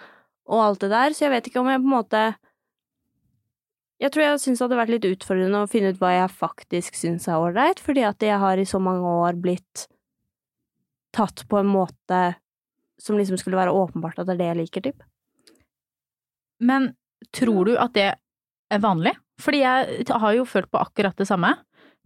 [0.48, 2.36] og alt det der, så jeg vet ikke om jeg på en måte
[4.00, 6.96] Jeg tror jeg syns det hadde vært litt utfordrende å finne ut hva jeg faktisk
[6.96, 9.88] syns er ålreit, fordi at jeg har i så mange år blitt
[11.12, 12.36] tatt på en måte
[12.98, 15.04] som liksom skulle være åpenbart at det er det jeg liker, typ.
[16.64, 16.96] Men
[17.36, 18.16] tror du at det
[18.78, 19.16] vanlig?
[19.42, 21.56] Fordi jeg har jo følt på akkurat det samme.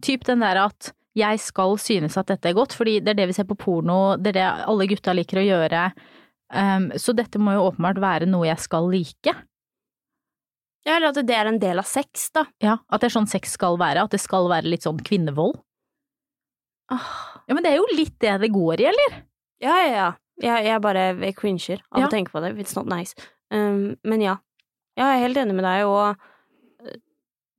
[0.02, 3.26] Typ den der at jeg skal synes at dette er godt, fordi det er det
[3.30, 5.82] vi ser på porno, det er det alle gutta liker å gjøre.
[6.54, 9.34] Um, så dette må jo åpenbart være noe jeg skal like.
[10.84, 12.44] Ja, eller at det er en del av sex, da.
[12.60, 15.56] Ja, At det er sånn sex skal være, at det skal være litt sånn kvinnevold.
[16.92, 17.06] Ah.
[17.48, 19.16] Ja, men det er jo litt det det går i, eller?
[19.64, 20.10] Ja, ja, ja.
[20.42, 22.06] Jeg, jeg bare jeg cringer av Ja.
[22.08, 22.52] å tenke på det.
[22.60, 23.14] It's not nice.
[23.54, 24.36] Um, men ja.
[24.98, 26.18] Ja, jeg er helt enig med deg, og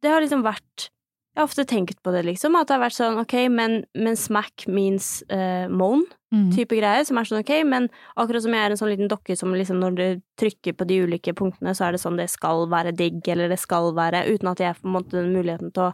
[0.05, 0.91] det har liksom vært
[1.35, 4.15] Jeg har ofte tenkt på det, liksom, at det har vært sånn ok, men, men
[4.15, 6.49] smack means uh, moan, Mm.
[6.51, 7.85] type greie, som er sånn ok, men
[8.19, 10.05] akkurat som jeg er en sånn liten dokke som liksom når du
[10.41, 13.59] trykker på de ulike punktene, så er det sånn det skal være digg, eller det
[13.61, 15.93] skal være, uten at jeg får måte den muligheten til å,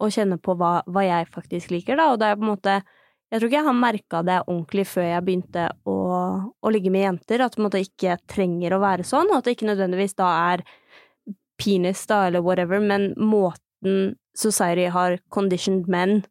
[0.00, 2.80] å kjenne på hva, hva jeg faktisk liker, da, og det er på en måte
[3.30, 5.98] jeg tror ikke jeg har merka det ordentlig før jeg begynte å,
[6.50, 9.68] å ligge med jenter, at det ikke trenger å være sånn, og at det ikke
[9.70, 10.64] nødvendigvis da er
[11.60, 16.22] penis, da, eller whatever, men måten society har conditioned men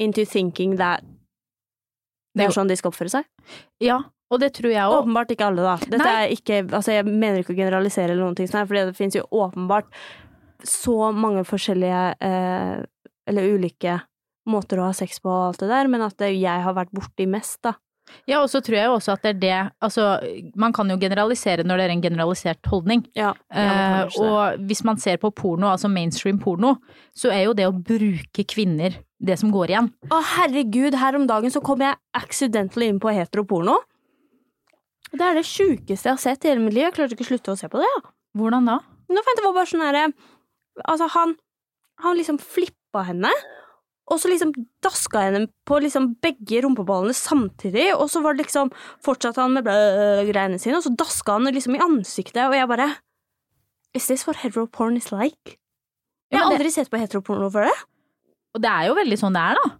[0.00, 1.04] into thinking that
[2.38, 3.26] det er sånn de skal oppføre seg.
[3.82, 3.98] Ja,
[4.30, 5.02] og det tror jeg òg.
[5.02, 5.74] Åpenbart ikke alle, da.
[5.82, 6.12] Dette Nei.
[6.22, 9.26] er ikke, altså jeg mener ikke å generalisere eller noen ting for det finnes jo
[9.34, 9.90] åpenbart
[10.66, 12.82] så mange forskjellige eh,
[13.30, 13.98] eller ulike
[14.50, 17.26] måter å ha sex på og alt det der, men at jeg har vært borti
[17.30, 17.74] mest, da.
[18.28, 20.06] Ja, og så tror jeg jo også at det er det Altså,
[20.58, 23.04] man kan jo generalisere når det er en generalisert holdning.
[23.18, 26.76] Ja, Eh, og hvis man ser på porno, altså mainstream porno,
[27.16, 29.90] så er jo det å bruke kvinner det som går igjen.
[30.10, 33.76] Å herregud, her om dagen så kom jeg accidentally inn på heteroporno.
[35.10, 36.86] Det er det sjukeste jeg har sett i hele mitt liv.
[36.86, 37.88] Jeg klarte ikke å slutte å se på det.
[37.90, 38.02] Ja.
[38.38, 38.78] Hvordan da?
[39.10, 40.04] Nå fant jeg på bare sånn herre
[40.86, 41.32] Altså, han,
[42.04, 43.32] han liksom flippa henne,
[44.10, 48.72] og så liksom daska henne på liksom begge rumpeballene samtidig, og så var det liksom
[49.06, 52.90] fortsatte han med blæ-greiene sine, og så daska han liksom i ansiktet, og jeg bare
[53.94, 55.56] Is this what heteroporn is like?
[56.30, 57.78] Jeg har aldri sett på heteroporno før det.
[58.54, 59.70] Og det er jo veldig sånn det er, da.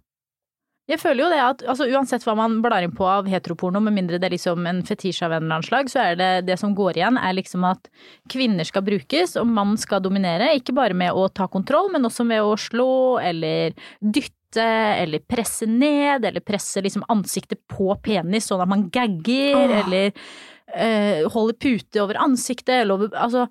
[0.91, 3.95] Jeg føler jo det at altså, uansett hva man blar inn på av heteroporno, med
[3.95, 6.57] mindre det er liksom en fetisj av en eller annen slag, så er det det
[6.59, 7.87] som går igjen, er liksom at
[8.31, 10.51] kvinner skal brukes, og mann skal dominere.
[10.59, 12.91] Ikke bare med å ta kontroll, men også med å slå
[13.23, 19.63] eller dytte eller presse ned, eller presse liksom ansiktet på penis sånn at man gagger,
[19.63, 19.77] Åh.
[19.85, 23.47] eller øh, holder pute over ansiktet, eller over Altså,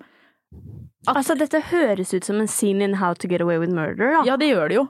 [1.09, 4.25] Altså, dette høres ut som en scene in How to get away with murder, da.
[4.27, 4.83] Ja, det gjør det jo.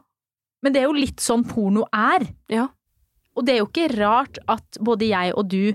[0.61, 2.27] Men det er jo litt sånn porno er.
[2.51, 2.67] Ja.
[3.37, 5.71] Og det er jo ikke rart at både jeg og du,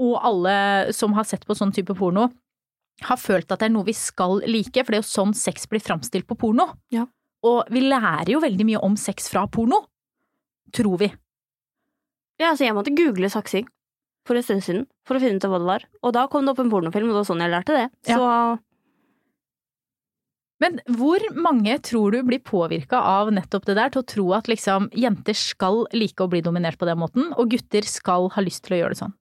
[0.00, 0.54] og alle
[0.96, 2.28] som har sett på sånn type porno,
[3.00, 5.66] har følt at det er noe vi skal like, for det er jo sånn sex
[5.70, 6.68] blir framstilt på porno.
[6.92, 7.06] Ja.
[7.48, 9.86] Og vi lærer jo veldig mye om sex fra porno.
[10.76, 11.08] Tror vi.
[12.40, 13.66] Ja, altså, jeg måtte google saksing
[14.28, 15.86] for en stund siden for å finne ut hva det var.
[16.04, 17.86] Og da kom det opp en pornofilm, og det var sånn jeg lærte det.
[18.12, 18.18] Ja.
[20.60, 24.50] Men hvor mange tror du blir påvirka av nettopp det der til å tro at
[24.50, 28.66] liksom jenter skal like å bli dominert på den måten, og gutter skal ha lyst
[28.66, 29.16] til å gjøre det sånn?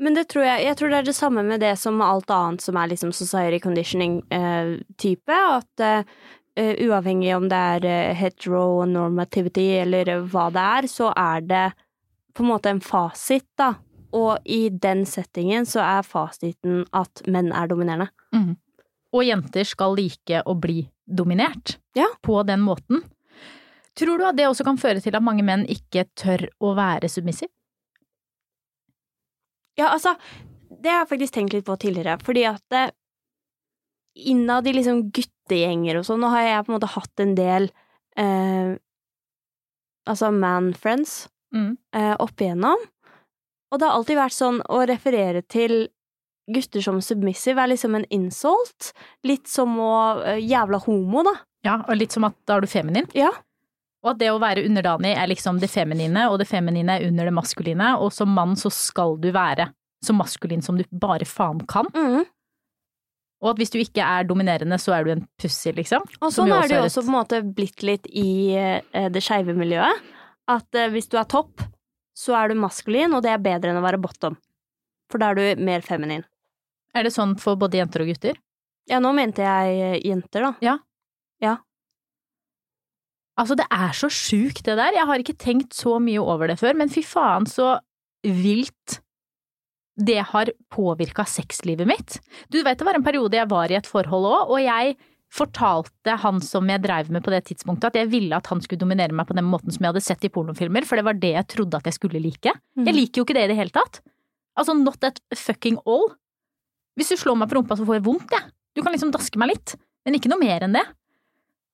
[0.00, 2.64] Men det tror jeg, jeg tror det er det samme med det som alt annet
[2.64, 5.36] som er liksom society conditioning-type.
[5.60, 6.08] at eh,
[6.56, 11.66] eh, uavhengig om det er eh, heteronormativity eller eh, hva det er, så er det
[12.34, 13.74] på en måte en fasit, da.
[14.16, 18.08] Og i den settingen så er fasiten at menn er dominerende.
[19.12, 22.06] Og jenter skal like å bli dominert Ja.
[22.22, 23.02] på den måten.
[23.98, 27.08] Tror du at det også kan føre til at mange menn ikke tør å være
[27.10, 27.50] submissive?
[29.78, 30.14] Ja, altså,
[30.70, 32.90] det har jeg faktisk tenkt litt på tidligere, fordi at eh,
[34.30, 37.70] innad i liksom guttegjenger og sånn, nå har jeg på en måte hatt en del
[38.18, 38.76] eh,
[40.10, 41.72] altså man-friends Mm.
[41.98, 42.78] eh, opp igjennom,
[43.72, 45.88] og det har alltid vært sånn å referere til
[46.54, 48.92] gutter som submissive er liksom en insult,
[49.26, 51.36] litt som å eh, jævla homo, da.
[51.66, 53.08] Ja, og litt som at da er du feminin.
[53.16, 53.32] Ja.
[54.00, 57.28] Og at det å være underdanig er liksom det feminine, og det feminine er under
[57.28, 59.68] det maskuline, og som mann så skal du være
[60.04, 61.90] så maskulin som du bare faen kan.
[61.92, 62.24] Mm.
[63.40, 66.04] Og at hvis du ikke er dominerende, så er du en pussy, liksom.
[66.20, 69.56] Og sånn er det jo også på en måte blitt litt i eh, det skeive
[69.56, 70.08] miljøet.
[70.50, 71.64] At eh, hvis du er topp,
[72.16, 74.36] så er du maskulin, og det er bedre enn å være bottom.
[75.10, 76.24] For da er du mer feminin.
[76.96, 78.38] Er det sånn for både jenter og gutter?
[78.90, 80.52] Ja, nå mente jeg eh, jenter, da.
[80.64, 80.78] Ja.
[81.44, 81.58] ja.
[83.38, 84.96] Altså, det er så sjukt det der.
[84.96, 87.76] Jeg har ikke tenkt så mye over det før, men fy faen så
[88.26, 89.00] vilt
[90.00, 92.18] det har påvirka sexlivet mitt.
[92.48, 94.96] Du vet det var en periode jeg var i et forhold òg, og jeg
[95.30, 98.80] fortalte han som jeg dreiv med på det tidspunktet, at jeg ville at han skulle
[98.80, 101.34] dominere meg på den måten som jeg hadde sett i pornofilmer, for det var det
[101.36, 102.54] jeg trodde at jeg skulle like.
[102.80, 104.00] Jeg liker jo ikke det i det hele tatt.
[104.58, 106.08] Altså, not at fucking all.
[107.00, 108.50] Hvis du slår meg på rumpa, så får jeg vondt, jeg.
[108.76, 109.72] Du kan liksom daske meg litt,
[110.04, 110.84] men ikke noe mer enn det.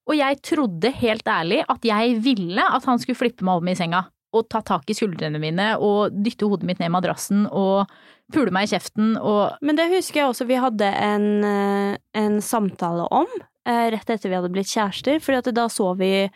[0.07, 3.79] Og jeg trodde helt ærlig at jeg ville at han skulle flippe meg over i
[3.79, 4.05] senga
[4.37, 7.91] og ta tak i skuldrene mine og dytte hodet mitt ned i madrassen og
[8.35, 12.41] pule meg i kjeften og Men det husker jeg også vi hadde en, eh, en
[12.43, 13.27] samtale om,
[13.67, 16.29] eh, rett etter vi hadde blitt kjærester, fordi da så vi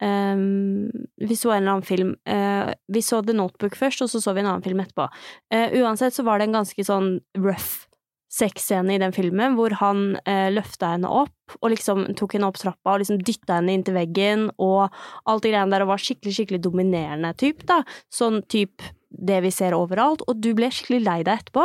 [0.00, 2.14] Um, vi så en eller annen film.
[2.22, 5.08] uh, vi så The Notebook først, og så så vi en annen film etterpå.
[5.50, 7.87] Uh, uansett så var det en ganske sånn rough
[8.28, 12.58] sexscene i den filmen, hvor han eh, løfta henne opp og liksom tok henne opp
[12.60, 14.92] trappa og liksom dytta henne inntil veggen og
[15.24, 17.80] alt det greiene der og var skikkelig, skikkelig dominerende typ, da.
[18.12, 20.24] Sånn typ det vi ser overalt.
[20.28, 21.64] Og du ble skikkelig lei deg etterpå.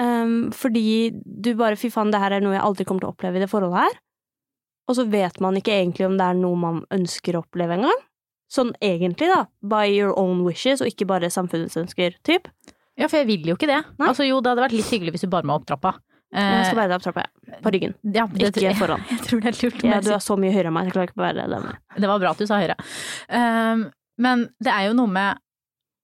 [0.00, 3.14] Um, fordi du bare fy faen, det her er noe jeg aldri kommer til å
[3.14, 4.00] oppleve i det forholdet her.
[4.88, 8.00] Og så vet man ikke egentlig om det er noe man ønsker å oppleve engang.
[8.52, 9.44] Sånn egentlig, da.
[9.64, 12.50] By your own wishes, og ikke bare samfunnets ønsker, typ.
[13.00, 13.80] Ja, for jeg vil jo ikke det.
[13.98, 14.08] Nei.
[14.10, 15.96] Altså jo, det hadde vært litt hyggelig hvis du bar meg opp trappa.
[16.34, 17.58] Jeg skal bære deg opp trappa, ja.
[17.62, 17.92] På ryggen.
[18.14, 19.02] Ja, det, Ikke foran.
[19.12, 19.84] Jeg tror det er lurt.
[19.86, 21.82] Ja, du er så mye høyere enn meg, jeg klarer ikke å bære deg med.
[22.02, 22.74] Det var bra at du sa høyre.
[23.28, 23.84] Um,
[24.24, 25.40] men det er jo noe med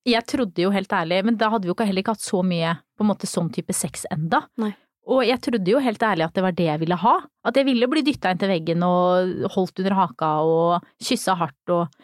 [0.08, 2.76] Jeg trodde jo helt ærlig, men da hadde vi jo heller ikke hatt så mye
[2.96, 4.44] på en måte sånn type sex enda.
[4.62, 4.70] Nei.
[5.10, 7.14] Og jeg trodde jo helt ærlig at det var det jeg ville ha.
[7.46, 11.74] At jeg ville bli dytta inn til veggen og holdt under haka og kyssa hardt
[11.74, 12.00] og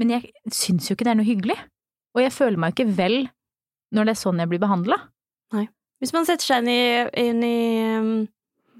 [0.00, 1.58] Men jeg syns jo ikke det er noe hyggelig.
[2.14, 3.18] Og jeg føler meg jo ikke vel
[3.94, 5.00] når det er sånn jeg blir behandla.
[6.02, 6.80] Hvis man setter seg inn i,
[7.22, 7.58] inn i
[7.96, 8.08] um,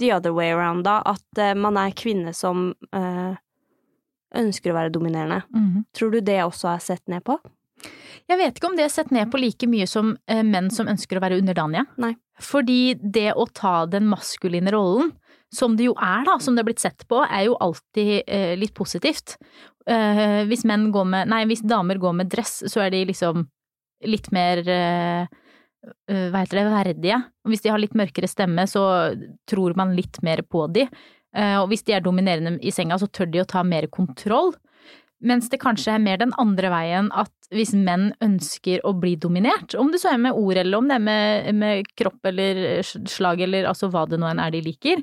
[0.03, 3.33] the other way around, da, at uh, man er kvinne som uh,
[4.37, 5.41] ønsker å være dominerende,
[5.97, 7.39] tror du det også er sett ned på?
[8.29, 10.91] Jeg vet ikke om det er sett ned på like mye som uh, menn som
[10.91, 11.87] ønsker å være underdanige.
[12.03, 12.13] Nei.
[12.45, 15.15] Fordi det å ta den maskuline rollen,
[15.55, 18.27] som det jo er da, som det er blitt sett på, er jo alltid
[18.59, 19.37] litt positivt.
[19.87, 23.45] Hvis menn går med, nei, hvis damer går med dress, så er de liksom
[24.09, 25.27] litt mer eh,
[26.11, 27.21] eh, hva heter det, verdige.
[27.49, 28.85] Hvis de har litt mørkere stemme, så
[29.51, 30.87] tror man litt mer på de.
[31.35, 34.55] Eh, Og hvis de er dominerende i senga, så tør de å ta mer kontroll.
[35.25, 39.77] Mens det kanskje er mer den andre veien, at hvis menn ønsker å bli dominert,
[39.79, 43.41] om det så er med ord eller om det er med, med kropp eller slag
[43.47, 45.01] eller altså hva det nå enn er de liker,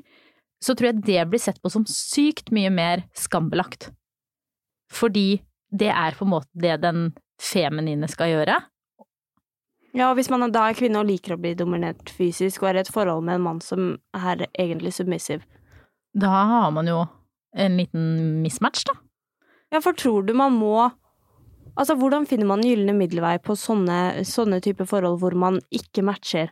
[0.62, 3.88] så tror jeg det blir sett på som sykt mye mer skambelagt.
[4.92, 7.08] Fordi det er på en måte det den
[7.42, 8.60] feminine skal gjøre.
[9.92, 12.80] Ja, og hvis man da er kvinne og liker å bli dominert fysisk, og er
[12.80, 15.44] i et forhold med en mann som er egentlig submissiv
[16.16, 17.02] Da har man jo
[17.52, 18.96] en liten mismatch, da.
[19.72, 20.90] Ja, for tror du man må
[21.72, 26.50] Altså, hvordan finner man gylne middelvei på sånne, sånne typer forhold hvor man ikke matcher?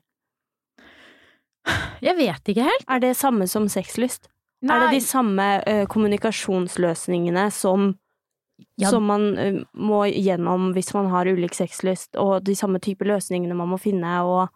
[2.01, 2.87] Jeg vet ikke helt.
[2.89, 4.31] Er det samme som sexlyst?
[4.65, 7.95] Er det de samme ø, kommunikasjonsløsningene som,
[8.81, 8.91] Ja.
[8.93, 9.25] som man
[9.77, 14.21] må gjennom hvis man har ulik sexlyst, og de samme type løsningene man må finne,
[14.25, 14.49] og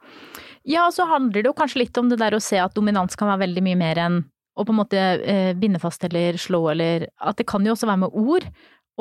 [0.65, 3.19] Ja, og så handler det jo kanskje litt om det der å se at dominans
[3.21, 4.23] kan være veldig mye mer enn
[4.55, 7.89] å på en måte eh, binde fast eller slå eller At det kan jo også
[7.91, 8.47] være med ord.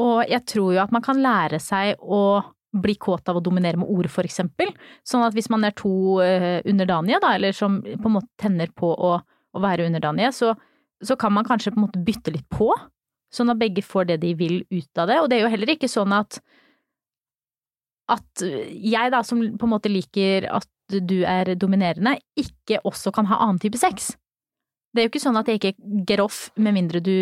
[0.02, 2.42] Og jeg tror jo at man kan lære seg å
[2.74, 4.72] bli kåt av å dominere med ord, for eksempel.
[5.06, 8.72] Sånn at hvis man er to eh, underdanige, da, eller som på en måte tenner
[8.74, 10.56] på å, å være underdanige, så,
[11.06, 12.72] så kan man kanskje på en måte bytte litt på.
[13.34, 15.20] Sånn at begge får det de vil ut av det.
[15.22, 16.42] Og det er jo heller ikke sånn at
[18.12, 23.30] at jeg da, som på en måte liker at du er dominerende, ikke også kan
[23.30, 24.12] ha annen type sex.
[24.94, 27.16] Det er jo ikke sånn at jeg ikke get off med mindre du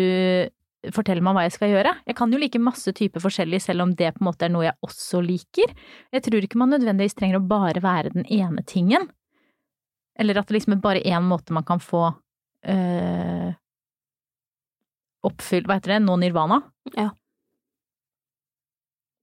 [0.90, 1.94] forteller meg hva jeg skal gjøre.
[2.10, 4.66] Jeg kan jo like masse typer forskjellig, selv om det på en måte er noe
[4.66, 5.72] jeg også liker.
[6.12, 9.06] Jeg tror ikke man nødvendigvis trenger å bare være den ene tingen.
[10.18, 13.54] Eller at det liksom er bare én måte man kan få øh,
[15.26, 16.60] oppfylt, hva heter det, nå nirvana.
[16.96, 17.10] Ja.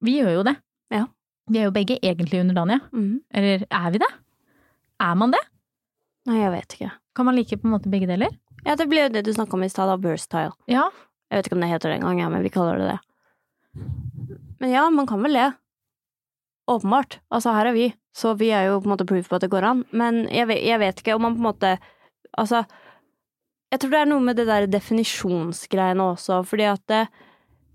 [0.05, 0.55] Vi gjør jo det.
[0.93, 1.05] Ja.
[1.49, 2.79] Vi er jo begge egentlig underdanige.
[2.93, 3.19] Mm.
[3.35, 4.09] Eller er vi det?
[5.03, 5.41] Er man det?
[6.29, 6.91] Nei, jeg vet ikke.
[7.15, 8.35] Kan man like på en måte begge deler?
[8.65, 10.53] Ja, det ble jo det du snakka om i stad, versatile.
[10.71, 10.89] Ja.
[11.29, 12.99] Jeg vet ikke om det heter det engang, ja, men vi kaller det det.
[14.59, 15.47] Men ja, man kan vel le.
[16.69, 17.19] Åpenbart.
[17.33, 19.51] Altså, her er vi, så vi er jo på en måte proof på at det
[19.53, 19.85] går an.
[19.91, 21.77] Men jeg vet, jeg vet ikke om man på en måte
[22.37, 22.59] Altså,
[23.69, 27.03] jeg tror det er noe med det der definisjonsgreiene også, fordi at det,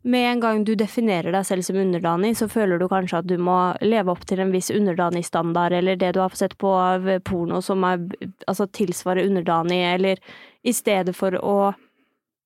[0.05, 3.39] med en gang du definerer deg selv som underdanig, så føler du kanskje at du
[3.41, 7.63] må leve opp til en viss underdanigstandard, eller det du har sett på av porno
[7.65, 8.05] som er,
[8.51, 10.21] altså, tilsvarer underdanig, eller
[10.65, 11.57] i stedet for å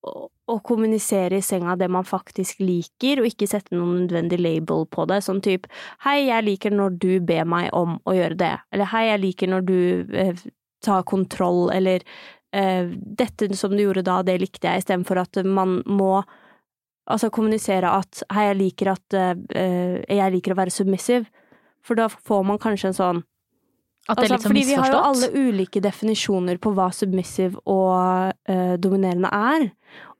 [0.06, 4.86] å, å kommunisere i senga det man faktisk liker, og ikke sette noen nødvendig label
[4.90, 5.70] på det, sånn type
[6.06, 9.52] hei, jeg liker når du ber meg om å gjøre det, eller hei, jeg liker
[9.52, 9.78] når du
[10.14, 10.46] eh,
[10.84, 15.82] tar kontroll, eller eh, dette som du gjorde da, det likte jeg, istedenfor at man
[15.84, 16.22] må
[17.08, 21.28] altså kommunisere at hei, jeg liker at uh, jeg liker å være submissiv,
[21.84, 23.20] for da får man kanskje en sånn
[24.08, 26.88] At det er Altså, litt sånn fordi vi har jo alle ulike definisjoner på hva
[26.96, 29.68] submissive og uh, dominerende er.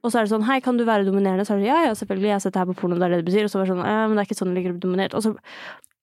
[0.05, 1.47] Og så er det sånn hei, kan du være dominerende?
[1.49, 3.17] Så er det ja, ja, selvfølgelig, jeg har sett det her på porno, det er
[3.17, 3.49] det det betyr.
[3.49, 4.85] Og så var det sånn ja, men det er ikke sånn jeg liker å bli
[4.87, 5.17] dominert.
[5.19, 5.35] Og så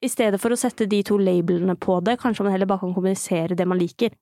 [0.06, 2.94] i stedet for å sette de to labelene på det, kanskje man heller bare kan
[2.94, 4.14] kommunisere det man liker.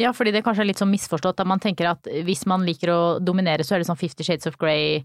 [0.00, 2.90] Ja, fordi det kanskje er litt sånn misforstått, at man tenker at hvis man liker
[2.92, 5.02] å dominere, så er det sånn Fifty Shades of Grey,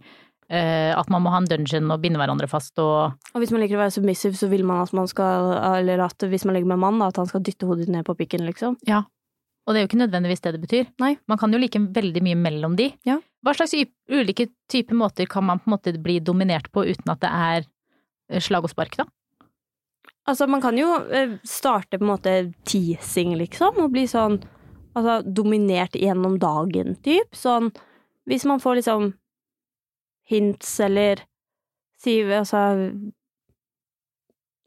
[0.48, 3.60] Uh, at man må ha en dungeon og binde hverandre fast og Og hvis man
[3.60, 6.70] liker å være submissive, så vil man at man skal Eller at hvis man ligger
[6.70, 8.78] med en mann, da, at han skal dytte hodet ned på pikken, liksom.
[8.88, 9.02] Ja.
[9.68, 10.88] Og det er jo ikke nødvendigvis det det betyr.
[11.04, 11.18] Nei.
[11.28, 12.94] Man kan jo like veldig mye mellom de.
[13.04, 13.20] Ja.
[13.44, 13.76] Hva slags
[14.08, 17.68] ulike typer måter kan man på en måte bli dominert på uten at det er
[17.68, 19.10] eh, slag og spark, da?
[20.28, 24.40] Altså, man kan jo eh, starte på en måte teasing, liksom, og bli sånn
[24.98, 27.36] Altså dominert gjennom dagen, typ.
[27.38, 27.70] Sånn
[28.28, 29.12] hvis man får liksom
[30.28, 31.22] hints eller
[32.02, 32.60] sier altså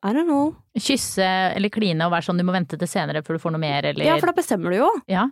[0.01, 0.55] I don't know.
[0.81, 3.61] Kysse eller kline og være sånn du må vente til senere før du får noe
[3.61, 4.89] mer, eller Ja, for da bestemmer du jo.
[5.11, 5.29] Ja.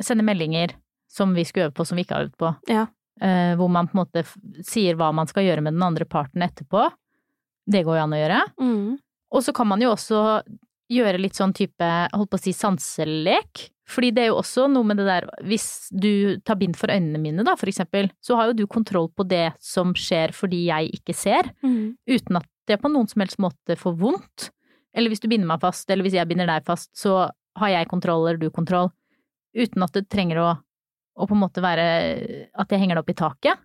[0.00, 0.72] sende meldinger
[1.10, 2.54] som vi skulle øve på, som vi ikke har øvd på.
[2.70, 2.86] Ja.
[3.20, 4.22] Eh, hvor man på en måte
[4.64, 6.86] sier hva man skal gjøre med den andre parten etterpå.
[7.68, 8.40] Det går jo an å gjøre.
[8.62, 8.86] Mm.
[9.36, 10.22] Og så kan man jo også
[10.90, 13.66] gjøre litt sånn type, holdt på å si, sanselek.
[13.90, 17.18] Fordi det er jo også noe med det der, hvis du tar bind for øynene
[17.18, 20.92] mine da, for eksempel, så har jo du kontroll på det som skjer fordi jeg
[21.00, 21.96] ikke ser, Mm.
[22.06, 24.50] uten at det på noen som helst måte får vondt.
[24.94, 27.88] Eller hvis du binder meg fast, eller hvis jeg binder deg fast, så har jeg
[27.90, 28.92] kontroll eller du kontroll.
[29.56, 30.50] Uten at det trenger å,
[31.18, 33.58] å på en måte være at jeg henger det opp i taket.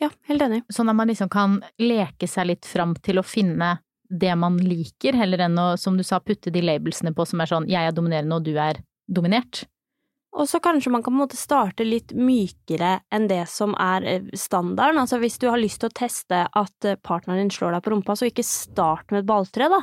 [0.00, 0.62] Ja, helt enig.
[0.72, 3.78] Sånn at man liksom kan leke seg litt fram til å finne
[4.12, 7.50] det man liker, heller enn å, som du sa, putte de labelsene på som er
[7.50, 9.64] sånn jeg er dominerende og du er dominert.
[10.32, 14.04] Og så kanskje man kan på en måte starte litt mykere enn det som er
[14.08, 15.00] eh, standarden.
[15.02, 17.92] Altså hvis du har lyst til å teste at eh, partneren din slår deg på
[17.92, 19.82] rumpa, så ikke start med et balltre, da.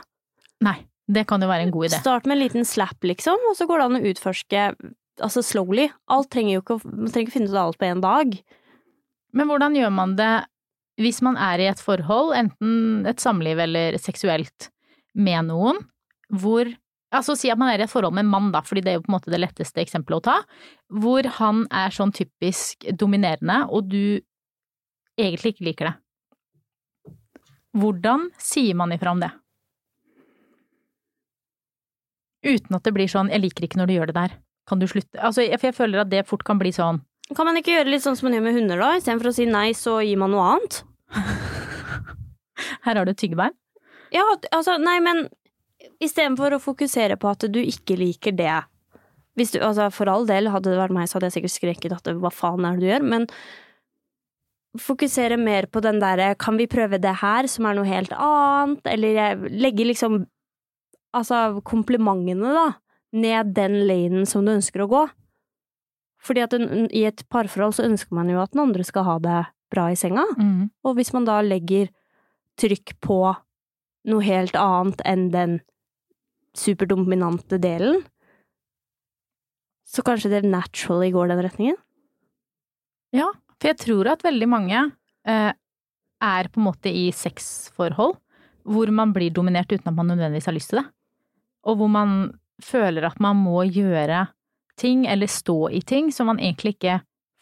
[0.65, 2.00] Nei, det kan jo være en god idé.
[2.02, 4.65] Start med en liten slap, liksom, og så går det an å utforske
[5.20, 5.89] altså slowly.
[6.10, 8.38] Alt trenger jo ikke Man trenger ikke finne ut av alt på én dag.
[9.38, 10.34] Men hvordan gjør man det
[11.00, 14.70] hvis man er i et forhold, enten et samliv eller seksuelt,
[15.18, 15.82] med noen,
[16.30, 16.70] hvor
[17.10, 19.00] Altså si at man er i et forhold med en mann, da, fordi det er
[19.00, 20.36] jo på en måte det letteste eksempelet å ta,
[21.02, 24.22] hvor han er sånn typisk dominerende, og du
[25.18, 25.96] egentlig ikke liker det.
[27.82, 29.32] Hvordan sier man ifra om det?
[32.46, 34.38] Uten at det blir sånn 'jeg liker ikke når du gjør det der',
[34.70, 35.18] kan du slutte?
[35.18, 37.02] Altså, for jeg føler at det fort kan bli sånn
[37.36, 38.98] Kan man ikke gjøre litt sånn som man gjør med hunder, da?
[38.98, 40.84] Istedenfor å si nei, så gir man noe annet?
[42.86, 43.56] Her har du tyggebein.
[44.13, 45.28] Ja, altså, nei, men
[46.02, 48.52] istedenfor å fokusere på at du ikke liker det
[49.38, 51.95] Hvis du, altså, For all del, hadde det vært meg, så hadde jeg sikkert skreket
[51.95, 53.28] at hva faen er det du gjør, men
[54.80, 58.84] fokusere mer på den derre kan vi prøve det her, som er noe helt annet,
[58.86, 60.19] eller legge liksom
[61.15, 62.67] altså komplimentene, da,
[63.17, 65.06] ned den lanen som du ønsker å gå.
[66.22, 66.54] Fordi at
[66.93, 69.39] i et parforhold så ønsker man jo at den andre skal ha det
[69.72, 70.26] bra i senga.
[70.38, 70.70] Mm.
[70.86, 71.90] Og hvis man da legger
[72.60, 73.20] trykk på
[74.10, 75.60] noe helt annet enn den
[76.58, 78.02] superdominante delen,
[79.90, 81.78] så kanskje det naturally går den retningen?
[83.16, 84.82] Ja, for jeg tror at veldig mange
[85.28, 85.52] eh,
[86.20, 88.18] er på en måte i sexforhold
[88.70, 90.88] hvor man blir dominert uten at man nødvendigvis har lyst til det.
[91.66, 92.12] Og hvor man
[92.62, 94.28] føler at man må gjøre
[94.80, 97.00] ting eller stå i ting som man egentlig ikke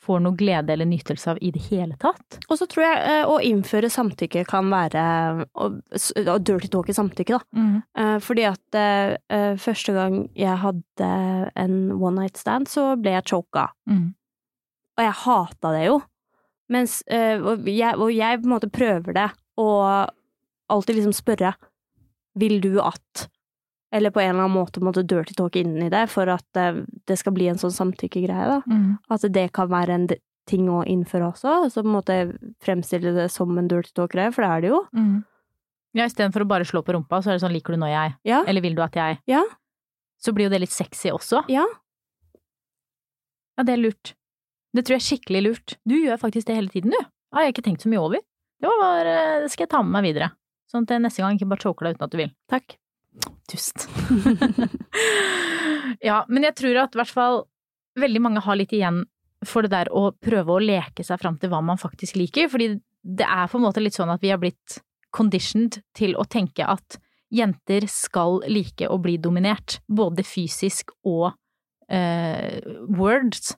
[0.08, 2.40] får noe glede eller nytelse av i det hele tatt.
[2.48, 5.04] Og så tror jeg eh, å innføre samtykke kan være
[5.58, 5.70] å
[6.40, 7.42] dirty i samtykke, da.
[7.58, 8.20] Mm.
[8.24, 11.10] Fordi at eh, eh, første gang jeg hadde
[11.56, 13.68] en one night stand, så ble jeg choka.
[13.90, 14.12] Mm.
[14.98, 15.98] Og jeg hata det jo.
[16.74, 19.30] Mens eh, og, jeg, og jeg på en måte prøver det,
[19.62, 20.14] og
[20.68, 21.56] alltid liksom spørre
[22.38, 23.24] Vil du at
[23.96, 27.16] Eller på en eller annen måte måtte dirty talk inni det for at eh, det
[27.22, 28.58] skal bli en sånn samtykkegreie, da.
[28.68, 28.98] Mm.
[29.10, 30.08] At det kan være en
[30.48, 31.70] ting å innføre også.
[31.72, 32.18] Så på en måte
[32.64, 34.82] fremstille det som en dirty talk-greie, for det er det jo.
[34.96, 35.16] Mm.
[35.96, 38.16] Ja, istedenfor å bare slå på rumpa, så er det sånn liker du når jeg,
[38.28, 38.44] Ja.
[38.48, 39.20] eller vil du at jeg?
[39.28, 39.44] Ja.
[40.20, 41.44] Så blir jo det litt sexy også.
[41.48, 41.64] Ja.
[43.58, 44.14] Ja, det er lurt.
[44.76, 45.78] Det tror jeg er skikkelig lurt.
[45.88, 46.98] Du gjør faktisk det hele tiden, du.
[47.00, 48.22] Det har jeg ikke tenkt så mye over.
[48.62, 50.32] Det var det skal jeg ta med meg videre.
[50.72, 52.32] Sånn at jeg neste gang ikke bare choker deg uten at du vil.
[52.52, 52.78] Takk.
[53.52, 53.88] Dust.
[56.10, 57.40] ja, men jeg tror at i hvert fall
[57.98, 59.04] veldig mange har litt igjen
[59.46, 62.74] for det der å prøve å leke seg fram til hva man faktisk liker, fordi
[63.02, 64.80] det er på en måte litt sånn at vi har blitt
[65.16, 66.98] conditioned til å tenke at
[67.34, 72.60] jenter skal like å bli dominert, både fysisk og uh,
[72.98, 73.56] words,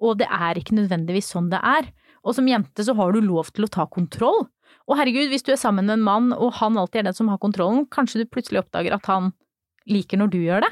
[0.00, 1.90] og det er ikke nødvendigvis sånn det er.
[2.24, 4.46] Og som jente så har du lov til å ta kontroll.
[4.88, 7.28] Og herregud, hvis du er sammen med en mann, og han alltid er den som
[7.30, 9.32] har kontrollen, kanskje du plutselig oppdager at han
[9.90, 10.70] liker når du gjør det?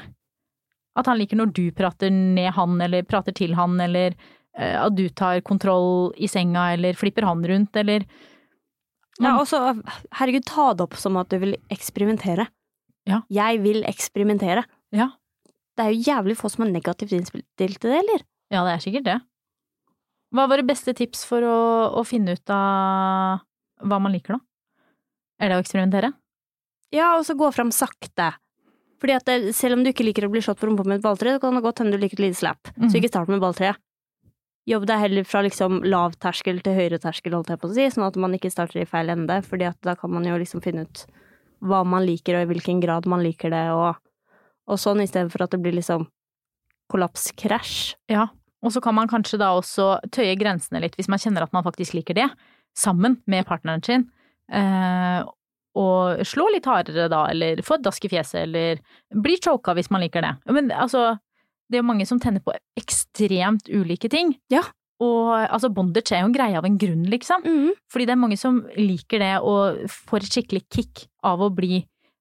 [0.99, 4.17] At han liker når du prater ned han, eller prater til han, eller
[4.59, 8.07] uh, at du tar kontroll i senga, eller flipper han rundt, eller
[9.19, 9.59] Ja, og så,
[10.15, 12.45] herregud, ta det opp som at du vil eksperimentere.
[13.09, 13.23] Ja.
[13.33, 14.63] Jeg vil eksperimentere.
[14.95, 15.11] Ja.
[15.75, 18.23] Det er jo jævlig få som er negativt innstilt til det, eller?
[18.51, 19.17] Ja, det er sikkert det.
[20.35, 21.59] Hva var det beste tips for å,
[21.99, 23.45] å finne ut av
[23.83, 24.39] hva man liker, da?
[25.39, 26.11] Er det å eksperimentere?
[26.95, 28.33] Ja, og så gå fram sakte.
[28.99, 31.05] Fordi at det, selv om du ikke liker å bli slått på rumpa med et
[31.05, 32.71] balltre, så kan det godt hende du liker et lite slap.
[32.75, 32.89] Mhm.
[32.89, 33.75] Så ikke start med balltre.
[34.67, 37.87] Jobb deg heller fra liksom lav terskel til høyere terskel, holdt jeg på å si,
[37.89, 40.61] sånn at man ikke starter i feil ende, fordi at da kan man jo liksom
[40.61, 41.05] finne ut
[41.61, 43.95] hva man liker, og i hvilken grad man liker det, og,
[44.67, 46.05] og sånn, istedenfor at det blir liksom
[46.91, 47.95] kollaps-krasj.
[48.11, 48.27] Ja.
[48.61, 51.65] Og så kan man kanskje da også tøye grensene litt, hvis man kjenner at man
[51.65, 52.27] faktisk liker det,
[52.77, 54.07] sammen med partneren sin.
[54.51, 55.21] Eh,
[55.79, 58.81] og slå litt hardere da, eller få et dask i fjeset, eller
[59.13, 60.33] bli choka hvis man liker det.
[60.51, 61.13] Men altså,
[61.69, 64.33] det er jo mange som tenner på ekstremt ulike ting.
[64.51, 64.63] Ja.
[64.99, 67.45] Og altså, bondage er jo en greie av en grunn, liksom.
[67.45, 67.77] Mhm.
[67.91, 71.79] Fordi det er mange som liker det og får et skikkelig kick av å bli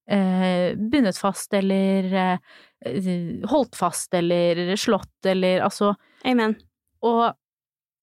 [0.08, 3.10] eh, bundet fast eller eh,
[3.50, 5.94] holdt fast eller slått eller altså
[6.26, 6.56] Amen.
[7.06, 7.30] Og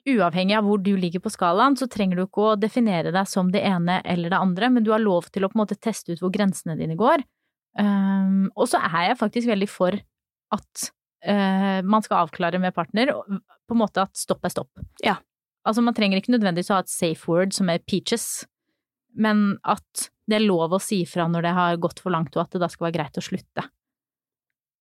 [0.05, 3.49] uavhengig av hvor du ligger på skalaen, så trenger du ikke å definere deg som
[3.53, 6.13] det ene eller det andre, men du har lov til å på en måte teste
[6.13, 7.25] ut hvor grensene dine går.
[7.79, 9.97] Um, og så er jeg faktisk veldig for
[10.55, 10.85] at
[11.27, 14.85] uh, man skal avklare med partner på en måte at stopp er stopp.
[15.03, 15.17] Ja.
[15.65, 18.45] Altså man trenger ikke nødvendigvis å ha et safe word som er peaches,
[19.17, 22.45] men at det er lov å si fra når det har gått for langt, og
[22.45, 23.65] at det da skal være greit å slutte.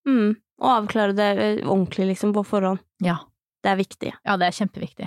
[0.08, 0.36] Mm.
[0.60, 2.82] Og avklare det eh, ordentlig, liksom, på forhånd.
[3.04, 3.18] Ja.
[3.64, 4.10] Det er viktig.
[4.20, 5.06] Ja, det er kjempeviktig.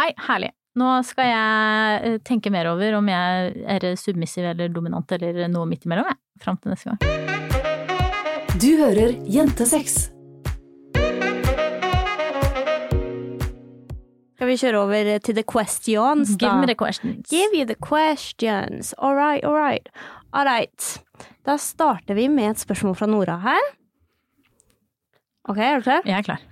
[0.00, 0.54] Nei, herlig.
[0.78, 5.68] Nå skal jeg eh, tenke mer over om jeg er submissiv eller dominant eller noe
[5.68, 6.20] midt imellom, jeg.
[6.44, 7.26] Fram til neste gang.
[8.58, 10.08] Du hører Jentesex.
[14.38, 16.46] Skal vi kjøre over til the questions, da?
[16.46, 17.26] Give me the questions.
[17.28, 18.94] Give you the questions.
[18.96, 19.90] All right, all right.
[20.32, 20.88] All right.
[21.44, 23.68] Da starter vi med et spørsmål fra Nora her.
[25.48, 26.02] Ok, er du klar?
[26.04, 26.42] Jeg er klar.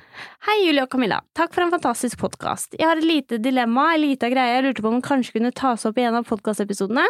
[0.46, 1.18] Hei, Julie og Camilla.
[1.36, 2.72] Takk for en fantastisk podkast.
[2.78, 5.84] Jeg har et lite dilemma, en lita greie jeg lurte på om kanskje kunne tas
[5.84, 7.04] opp i en av podkastepisodene.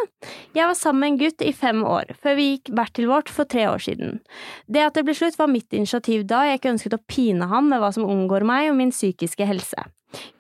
[0.57, 3.30] Jeg var sammen med en gutt i fem år, før vi gikk hvert til vårt
[3.30, 4.18] for tre år siden.
[4.66, 7.70] Det at det ble slutt var mitt initiativ da jeg ikke ønsket å pine ham
[7.70, 9.87] med hva som omgår meg og min psykiske helse.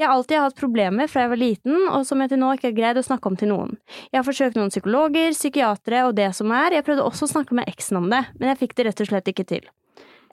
[0.00, 2.72] Jeg har alltid hatt problemer fra jeg var liten, og som jeg til nå ikke
[2.72, 3.78] har greid å snakke om til noen.
[4.10, 7.54] Jeg har forsøkt noen psykologer, psykiatere og det som er, jeg prøvde også å snakke
[7.54, 9.66] med eksen om det, men jeg fikk det rett og slett ikke til.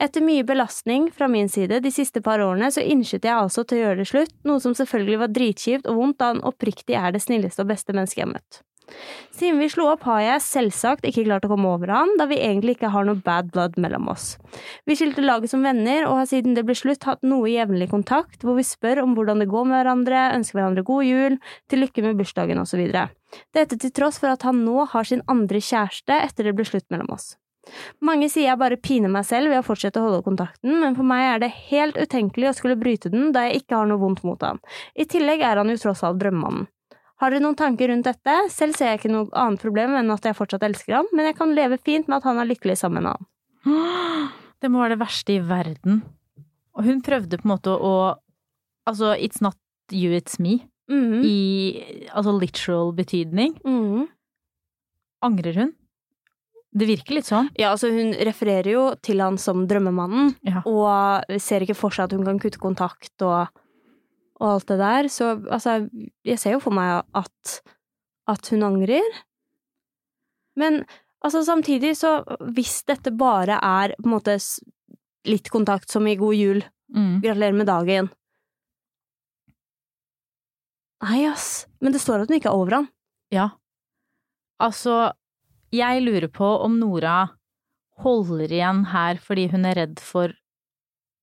[0.01, 3.79] Etter mye belastning fra min side de siste par årene, så innskytte jeg altså til
[3.79, 7.13] å gjøre det slutt, noe som selvfølgelig var dritkjipt og vondt da han oppriktig er
[7.13, 8.63] det snilleste og beste mennesket jeg har møtt.
[9.33, 12.37] Siden vi slo opp har jeg selvsagt ikke klart å komme over han, da vi
[12.43, 14.33] egentlig ikke har noe bad blood mellom oss.
[14.85, 18.43] Vi skilte laget som venner, og har siden det ble slutt hatt noe jevnlig kontakt,
[18.43, 21.37] hvor vi spør om hvordan det går med hverandre, ønsker hverandre god jul,
[21.71, 22.83] til lykke med bursdagen osv.
[23.55, 26.89] Dette til tross for at han nå har sin andre kjæreste etter det ble slutt
[26.93, 27.33] mellom oss.
[28.03, 31.07] Mange sier jeg bare piner meg selv ved å fortsette å holde kontakten, men for
[31.07, 34.23] meg er det helt utenkelig å skulle bryte den da jeg ikke har noe vondt
[34.27, 34.59] mot han.
[34.99, 36.67] I tillegg er han jo tross alt drømmemannen.
[37.23, 38.33] Har dere noen tanker rundt dette?
[38.51, 41.37] Selv ser jeg ikke noe annet problem enn at jeg fortsatt elsker ham, men jeg
[41.37, 43.29] kan leve fint med at han er lykkelig sammen med annen.
[44.63, 46.01] Det må være det verste i verden.
[46.75, 47.93] Og hun prøvde på en måte å
[48.87, 49.55] Altså, it's not
[49.95, 50.65] you, it's me.
[50.91, 51.21] Mhm.
[51.23, 53.53] I altså literal betydning.
[53.63, 54.09] Mhm.
[55.23, 55.71] Angrer hun?
[56.73, 57.49] Det virker litt sånn.
[57.59, 60.63] Ja, altså hun refererer jo til han som drømmemannen, Ja.
[60.65, 63.47] og ser ikke for seg at hun kan kutte kontakt og,
[64.41, 65.09] og alt det der.
[65.13, 65.87] Så altså,
[66.25, 67.61] jeg ser jo for meg at,
[68.27, 69.05] at hun angrer.
[70.57, 70.81] Men
[71.23, 74.39] altså samtidig, så hvis dette bare er på en måte
[75.29, 76.63] litt kontakt som i god jul,
[76.93, 77.21] Mm.
[77.23, 78.09] gratulerer med dagen
[81.03, 81.65] Nei, ass.
[81.81, 82.87] Men det står at hun ikke er over han.
[83.33, 83.49] Ja.
[84.61, 85.11] Altså,
[85.73, 87.17] jeg lurer på om Nora
[88.03, 90.33] holder igjen her fordi hun er redd for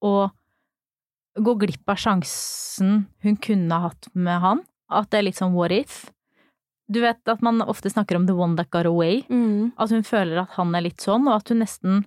[0.03, 0.31] å
[1.41, 4.65] gå glipp av sjansen hun kunne hatt med han.
[4.91, 6.09] At det er litt sånn what if.
[6.91, 9.23] Du vet at man ofte snakker om the one that got away.
[9.79, 12.03] At hun føler at han er litt sånn, og at hun nesten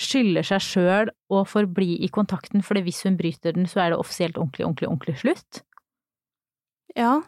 [0.00, 4.00] skylder seg sjøl å forbli i kontakten, for hvis hun bryter den, så er det
[4.00, 5.62] offisielt ordentlig, ordentlig, ordentlig slutt.
[6.96, 7.20] Ja.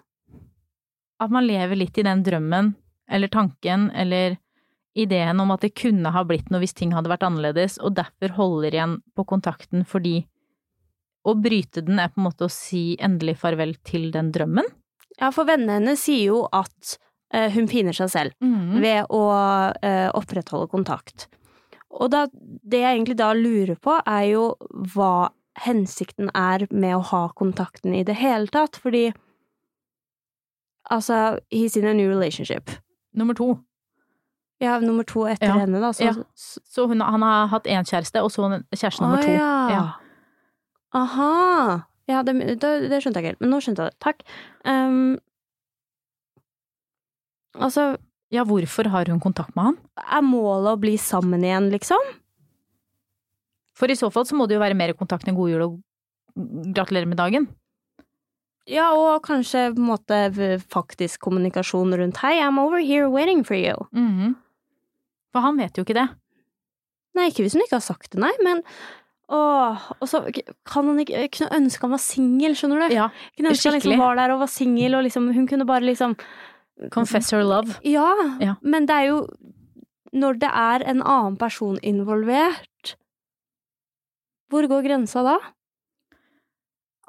[1.22, 2.74] At man lever litt i den drømmen,
[3.12, 4.38] eller tanken, eller
[4.94, 8.34] ideen om at det kunne ha blitt noe hvis ting hadde vært annerledes, og derfor
[8.36, 10.22] holder igjen på kontakten fordi
[11.22, 14.66] å bryte den er på en måte å si endelig farvel til den drømmen.
[15.20, 16.96] ja, for vennene hennes sier jo at
[17.34, 18.34] eh, hun piner seg selv.
[18.42, 18.80] Mm.
[18.82, 19.22] ved å
[19.84, 21.28] eh, opprettholde kontakt.
[21.92, 24.44] Og da, det jeg egentlig da lurer på, er jo
[24.94, 25.30] hva
[25.62, 29.10] hensikten er med å ha kontakten i det hele tatt, fordi
[30.90, 32.72] altså, he's in a new relationship.
[33.18, 33.48] Nummer to.
[34.62, 35.90] Ja, nummer to etter Ja, henne, da.
[35.96, 36.12] Så, ja.
[36.36, 39.34] Så hun, han har hatt én kjæreste, og så kjæreste nummer Å, to.
[39.34, 39.82] Ja.
[40.94, 41.32] Aha!
[42.10, 44.00] Ja, det, det, det skjønte jeg ikke helt, men nå skjønte jeg det.
[44.02, 44.24] Takk.
[44.66, 45.16] Um,
[47.58, 47.92] altså,
[48.34, 49.78] ja, hvorfor har hun kontakt med han?
[50.02, 52.12] er målet å bli sammen igjen, liksom?
[53.78, 55.80] For i så fall så må det jo være mer kontakt enn god jul og
[56.76, 57.48] gratulerer med dagen.
[58.70, 60.18] Ja, og kanskje på en måte
[60.70, 63.74] faktisk kommunikasjon rundt Hei, I'm over here waiting for you.
[63.92, 64.36] Mhm.
[65.32, 66.08] For han vet jo ikke det.
[67.16, 68.62] Nei, ikke hvis hun ikke har sagt det, nei, men
[69.32, 70.18] Åh, og så
[70.68, 72.94] kan han ikke kunne ønske han var singel, skjønner du?
[72.94, 73.06] Ja,
[73.38, 76.16] kunne ønske han liksom var der og var singel, og liksom Hun kunne bare liksom
[76.92, 77.76] Confess her love.
[77.86, 78.10] Ja,
[78.40, 78.54] Ja.
[78.62, 79.26] men det er jo
[80.12, 82.94] Når det er en annen person involvert
[84.50, 85.38] Hvor går grensa da?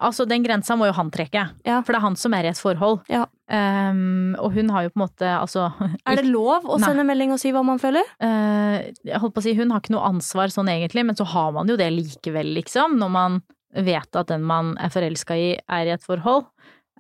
[0.03, 1.77] Altså, den grensa må jo han trekke, Ja.
[1.81, 3.01] for det er han som er i et forhold.
[3.11, 3.23] Ja.
[3.53, 5.67] Um, og hun har jo på en måte, altså
[6.09, 6.87] Er det lov å Nei.
[6.87, 8.07] sende melding og si hva man føler?
[8.23, 11.27] Uh, jeg holdt på å si, hun har ikke noe ansvar sånn egentlig, men så
[11.33, 13.41] har man jo det likevel, liksom, når man
[13.73, 16.45] vet at den man er forelska i, er i et forhold.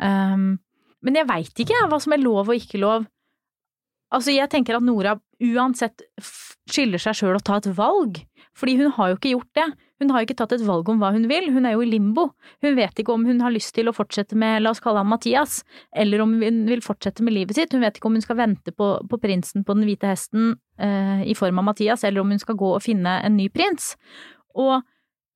[0.01, 0.55] Um,
[1.03, 3.05] men jeg veit ikke jeg, hva som er lov og ikke lov.
[4.13, 6.03] Altså, jeg tenker at Nora uansett
[6.69, 8.21] skylder seg sjøl å ta et valg,
[8.55, 9.67] fordi hun har jo ikke gjort det.
[10.03, 11.89] Hun har jo ikke tatt et valg om hva hun vil, hun er jo i
[11.89, 12.27] limbo.
[12.63, 15.13] Hun vet ikke om hun har lyst til å fortsette med, la oss kalle ham
[15.13, 15.61] Mathias,
[15.95, 17.71] eller om hun vil fortsette med livet sitt.
[17.71, 21.23] Hun vet ikke om hun skal vente på, på prinsen på den hvite hesten eh,
[21.31, 23.93] i form av Mathias, eller om hun skal gå og finne en ny prins.
[24.59, 24.81] Og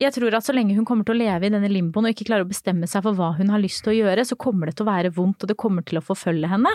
[0.04, 2.28] jeg tror at så lenge hun kommer til å leve i denne limboen og ikke
[2.28, 4.78] klarer å bestemme seg for hva hun har lyst til å gjøre, så kommer det
[4.78, 6.74] til å være vondt, og det kommer til å forfølge henne.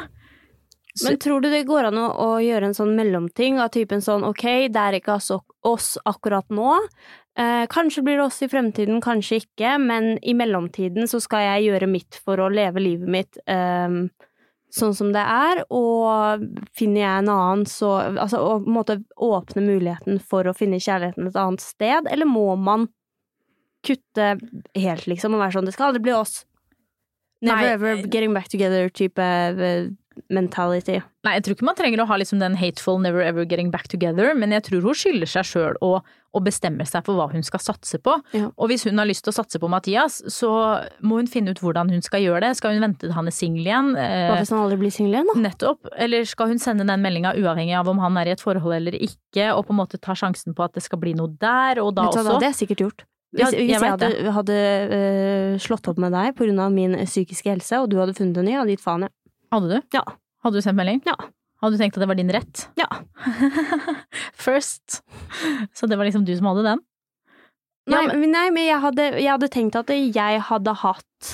[1.04, 4.44] Men tror du det går an å gjøre en sånn mellomting av typen sånn ok,
[4.68, 6.74] det er ikke altså oss akkurat nå,
[7.38, 11.70] eh, kanskje blir det oss i fremtiden, kanskje ikke, men i mellomtiden så skal jeg
[11.70, 13.98] gjøre mitt for å leve livet mitt eh,
[14.72, 16.44] sånn som det er, og
[16.76, 20.80] finner jeg en annen så Altså å på en måte åpne muligheten for å finne
[20.80, 22.88] kjærligheten et annet sted, eller må man
[23.82, 24.36] kutte
[24.78, 26.42] helt, liksom, og være sånn det skal aldri bli oss?
[27.42, 29.88] Never Nei, ever getting back together-type eh,
[30.32, 31.00] mentality.
[31.22, 33.86] Nei, jeg tror ikke man trenger å ha liksom den hateful never ever getting back
[33.92, 37.46] together, men jeg tror hun skylder seg sjøl å, å bestemme seg for hva hun
[37.46, 38.16] skal satse på.
[38.34, 38.48] Ja.
[38.56, 40.50] Og hvis hun har lyst til å satse på Mathias, så
[41.04, 42.56] må hun finne ut hvordan hun skal gjøre det.
[42.58, 43.92] Skal hun vente til han er singel igjen?
[43.94, 45.38] Eh, Hva hvis han aldri blir singel igjen, da?
[45.46, 45.92] Nettopp.
[45.94, 48.98] Eller skal hun sende den meldinga uavhengig av om han er i et forhold eller
[48.98, 51.94] ikke, og på en måte ta sjansen på at det skal bli noe der, og
[51.96, 52.26] da også?
[52.26, 53.06] det hadde jeg sikkert gjort.
[53.32, 54.56] Hvis, jeg hvis jeg, hadde, hadde
[54.92, 58.58] uh, slått opp med deg av min psykiske helse, og du hadde funnet en ny,
[58.58, 59.14] hadde gitt faen, jeg.
[59.52, 59.78] Hadde du?
[59.94, 60.02] Ja.
[60.42, 61.02] Hadde du sendt melding?
[61.06, 61.16] Ja.
[61.62, 62.64] Hadde du tenkt at det var din rett?
[62.80, 62.88] Ja.
[64.46, 65.02] First.
[65.76, 66.82] Så det var liksom du som hadde den?
[67.90, 71.32] Nei, Ja, men, nei, men jeg hadde, jeg hadde tenkt at jeg hadde hatt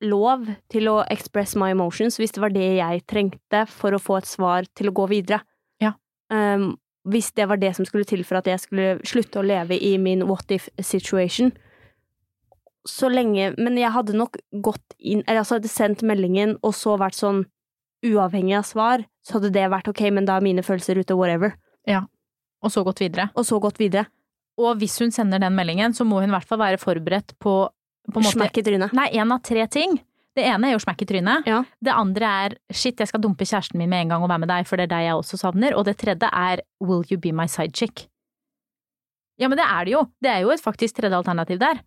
[0.00, 4.20] lov til å express my emotions hvis det var det jeg trengte for å få
[4.20, 5.42] et svar til å gå videre.
[5.82, 5.92] Ja.
[6.32, 6.72] Um,
[7.10, 9.96] hvis det var det som skulle til for at jeg skulle slutte å leve i
[10.00, 11.52] min what if situation.
[12.88, 16.94] Så lenge Men jeg hadde nok gått inn Eller altså hadde sendt meldingen og så
[17.00, 17.42] vært sånn
[18.00, 21.52] uavhengig av svar, så hadde det vært ok, men da er mine følelser ute, whatever.
[22.64, 23.28] Og så gått videre.
[23.36, 24.06] Og så gått videre.
[24.60, 27.54] Og hvis hun sender den meldingen, så må hun i hvert fall være forberedt på,
[28.12, 28.94] på Smekk i trynet.
[28.96, 29.98] Nei, én av tre ting.
[30.36, 31.48] Det ene er jo smekk i trynet.
[31.50, 31.62] Ja.
[31.82, 34.52] Det andre er shit, jeg skal dumpe kjæresten min med en gang og være med
[34.52, 35.74] deg, for det er deg jeg også savner.
[35.76, 38.06] Og det tredje er will you be my side chick?
[39.40, 40.04] Ja, men det er det jo.
[40.22, 41.80] Det er jo et faktisk tredje alternativ der.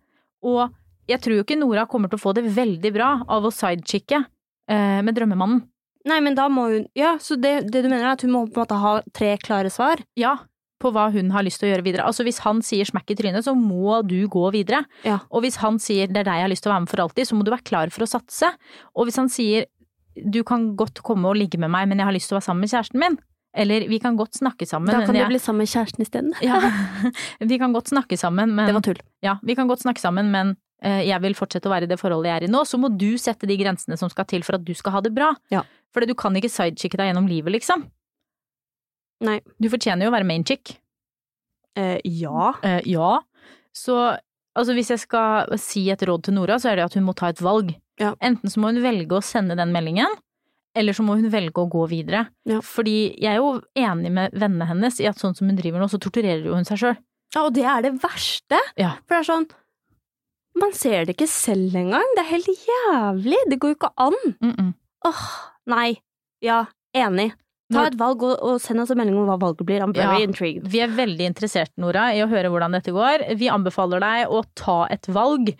[0.44, 0.74] Og
[1.10, 4.22] jeg tror jo ikke Nora kommer til å få det veldig bra av å sidechicke
[4.22, 5.62] eh, med drømmemannen.
[6.04, 8.44] Nei, men da må hun Ja, så det, det du mener er at hun må
[8.44, 10.02] på en måte ha tre klare svar?
[10.20, 10.36] Ja,
[10.84, 12.08] på hva hun har lyst til å gjøre videre.
[12.08, 14.82] Altså hvis han sier smekk i trynet, så må du gå videre.
[15.06, 15.22] Ja.
[15.32, 17.04] Og hvis han sier det er deg jeg har lyst til å være med for
[17.06, 18.50] alltid, så må du være klar for å satse.
[18.92, 19.70] Og hvis han sier
[20.14, 22.46] du kan godt komme og ligge med meg, men jeg har lyst til å være
[22.46, 23.16] sammen med kjæresten min.
[23.54, 24.90] Eller vi kan godt snakke sammen.
[24.90, 25.30] da kan du jeg...
[25.30, 26.32] bli sammen med kjæresten isteden.
[26.42, 26.58] ja,
[27.50, 29.00] Vi kan godt snakke sammen, men Det var tull.
[29.22, 32.28] Ja, vi kan godt snakke sammen, men jeg vil fortsette å være i det forholdet
[32.28, 32.60] jeg er i nå.
[32.68, 35.14] Så må du sette de grensene som skal til for at du skal ha det
[35.16, 35.30] bra.
[35.54, 35.62] Ja.
[35.94, 37.86] For du kan ikke sidechicke deg gjennom livet, liksom.
[39.24, 39.38] Nei.
[39.62, 40.74] Du fortjener jo å være main chick.
[41.78, 42.52] Eh, ja.
[42.66, 43.20] Eh, ja.
[43.74, 47.06] Så altså, hvis jeg skal si et råd til Nora, så er det at hun
[47.06, 47.72] må ta et valg.
[48.00, 48.14] Ja.
[48.24, 50.10] Enten så må hun velge å sende den meldingen,
[50.74, 52.26] eller så må hun velge å gå videre.
[52.50, 52.60] Ja.
[52.66, 55.88] Fordi jeg er jo enig med vennene hennes i at sånn som hun driver nå,
[55.90, 56.96] så torturerer jo hun seg sjøl.
[57.36, 57.44] ja.
[57.46, 58.58] Og det er det verste.
[58.78, 58.96] Ja.
[59.06, 59.46] For det er sånn
[60.54, 62.06] Man ser det ikke selv engang.
[62.14, 63.38] Det er helt jævlig.
[63.50, 64.18] Det går jo ikke an.
[64.40, 64.70] Mm -mm.
[65.04, 65.24] Åh,
[65.66, 66.00] nei.
[66.42, 67.32] Ja, enig.
[67.74, 69.82] Ta et valg, og, og send oss en melding om hva valget blir.
[69.84, 70.26] I'm very Ja.
[70.28, 70.68] intrigued.
[70.70, 73.26] Vi er veldig interessert, Nora, i å høre hvordan dette går.
[73.36, 75.52] Vi anbefaler deg å ta et valg.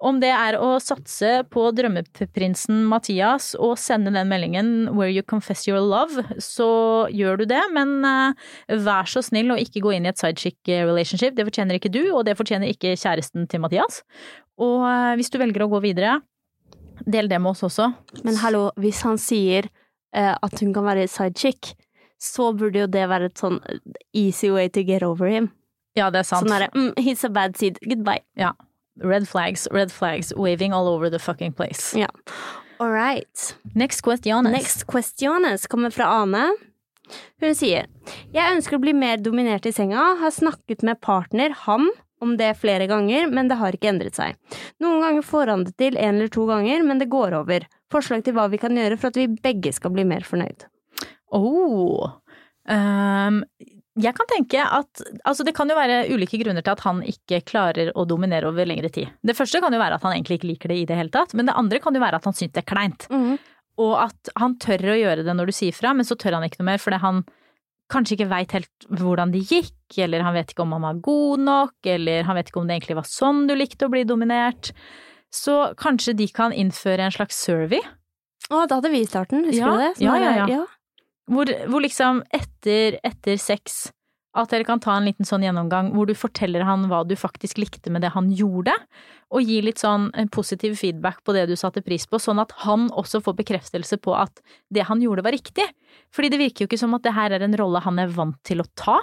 [0.00, 5.66] Om det er å satse på drømmeprinsen Mathias og sende den meldingen 'Where you confess
[5.66, 8.32] your love', så gjør du det, men eh,
[8.78, 11.34] vær så snill å ikke gå inn i et sidechick relationship.
[11.34, 14.02] Det fortjener ikke du, og det fortjener ikke kjæresten til Mathias.
[14.58, 16.20] Og eh, hvis du velger å gå videre,
[17.06, 17.92] del det med oss også.
[18.24, 19.70] Men hallo, hvis han sier eh,
[20.16, 21.74] at hun kan være sidechick,
[22.18, 23.60] så burde jo det være et sånn
[24.16, 25.50] easy way to get over him.
[25.98, 26.46] Ja, det er sant.
[26.46, 28.22] Sånn derre mm, he's a bad seed, goodbye.
[28.38, 28.54] Ja.
[28.98, 31.92] Red flags, red flags, waving all over the fucking place.
[31.98, 32.08] Ja.
[32.80, 33.54] All right.
[33.74, 34.44] Next question.
[34.50, 36.48] Next questiones kommer fra Ane.
[37.40, 37.86] Hun sier
[38.34, 41.88] Jeg ønsker å bli mer dominert i senga, har snakket med partner, han,
[42.20, 44.36] om det flere ganger, men det har ikke endret seg.
[44.82, 47.66] Noen ganger får han det til en eller to ganger, men det går over.
[47.92, 50.66] Forslag til hva vi kan gjøre for at vi begge skal bli mer fornøyd.
[51.34, 52.08] Oh.
[52.68, 53.42] Um,
[53.98, 57.40] Jeg kan tenke at altså det kan jo være ulike grunner til at han ikke
[57.48, 59.08] klarer å dominere over lengre tid.
[59.26, 61.34] Det første kan jo være at han egentlig ikke liker det i det hele tatt,
[61.34, 63.08] men det andre kan jo være at han syns det er kleint.
[63.78, 66.46] Og at han tør å gjøre det når du sier fra, men så tør han
[66.46, 67.24] ikke noe mer fordi han
[67.90, 71.44] kanskje ikke veit helt hvordan det gikk, eller han vet ikke om han var god
[71.48, 74.72] nok, eller han vet ikke om det egentlig var sånn du likte å bli dominert.
[75.34, 77.82] Så kanskje de kan innføre en slags survey,
[78.48, 79.92] Å, da hadde vi starten, husker Ja, du det?
[79.98, 80.62] Sånn ja, ja, ja.
[81.28, 83.90] hvor, hvor liksom etter, etter sex
[84.38, 87.58] at dere kan ta en liten sånn gjennomgang hvor du forteller han hva du faktisk
[87.58, 88.74] likte med det han gjorde,
[89.34, 92.52] og gi litt sånn eh, positiv feedback på det du satte pris på, sånn at
[92.64, 95.66] han også får bekreftelse på at det han gjorde var riktig.
[96.14, 98.38] Fordi det virker jo ikke som at det her er en rolle han er vant
[98.46, 99.00] til å ta.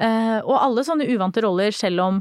[0.00, 2.20] Eh, og alle sånne uvante roller, selv om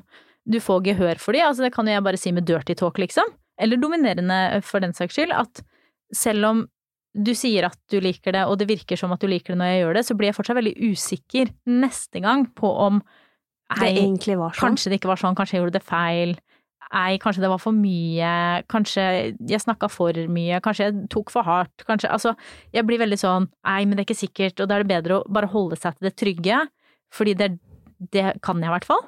[0.49, 2.99] du får gehør for de, altså det kan jo jeg bare si med dirty talk,
[2.99, 3.29] liksom,
[3.61, 5.63] eller dominerende eh, for den saks skyld, at
[6.13, 6.63] selv om
[7.13, 9.69] du sier at du liker det, og det virker som at du liker det når
[9.69, 13.03] jeg gjør det, så blir jeg fortsatt veldig usikker neste gang på om
[13.77, 14.73] Det egentlig var sånn.
[14.73, 16.33] kanskje det ikke var sånn, kanskje jeg gjorde det feil.
[16.93, 18.33] Ei, kanskje det var for mye,
[18.69, 19.05] kanskje
[19.49, 22.35] jeg snakka for mye, kanskje jeg tok for hardt, kanskje Altså,
[22.73, 25.21] jeg blir veldig sånn ei, men det er ikke sikkert, og da er det bedre
[25.21, 26.59] å bare holde seg til det trygge,
[27.13, 27.49] fordi det,
[28.13, 29.05] det kan jeg i hvert fall.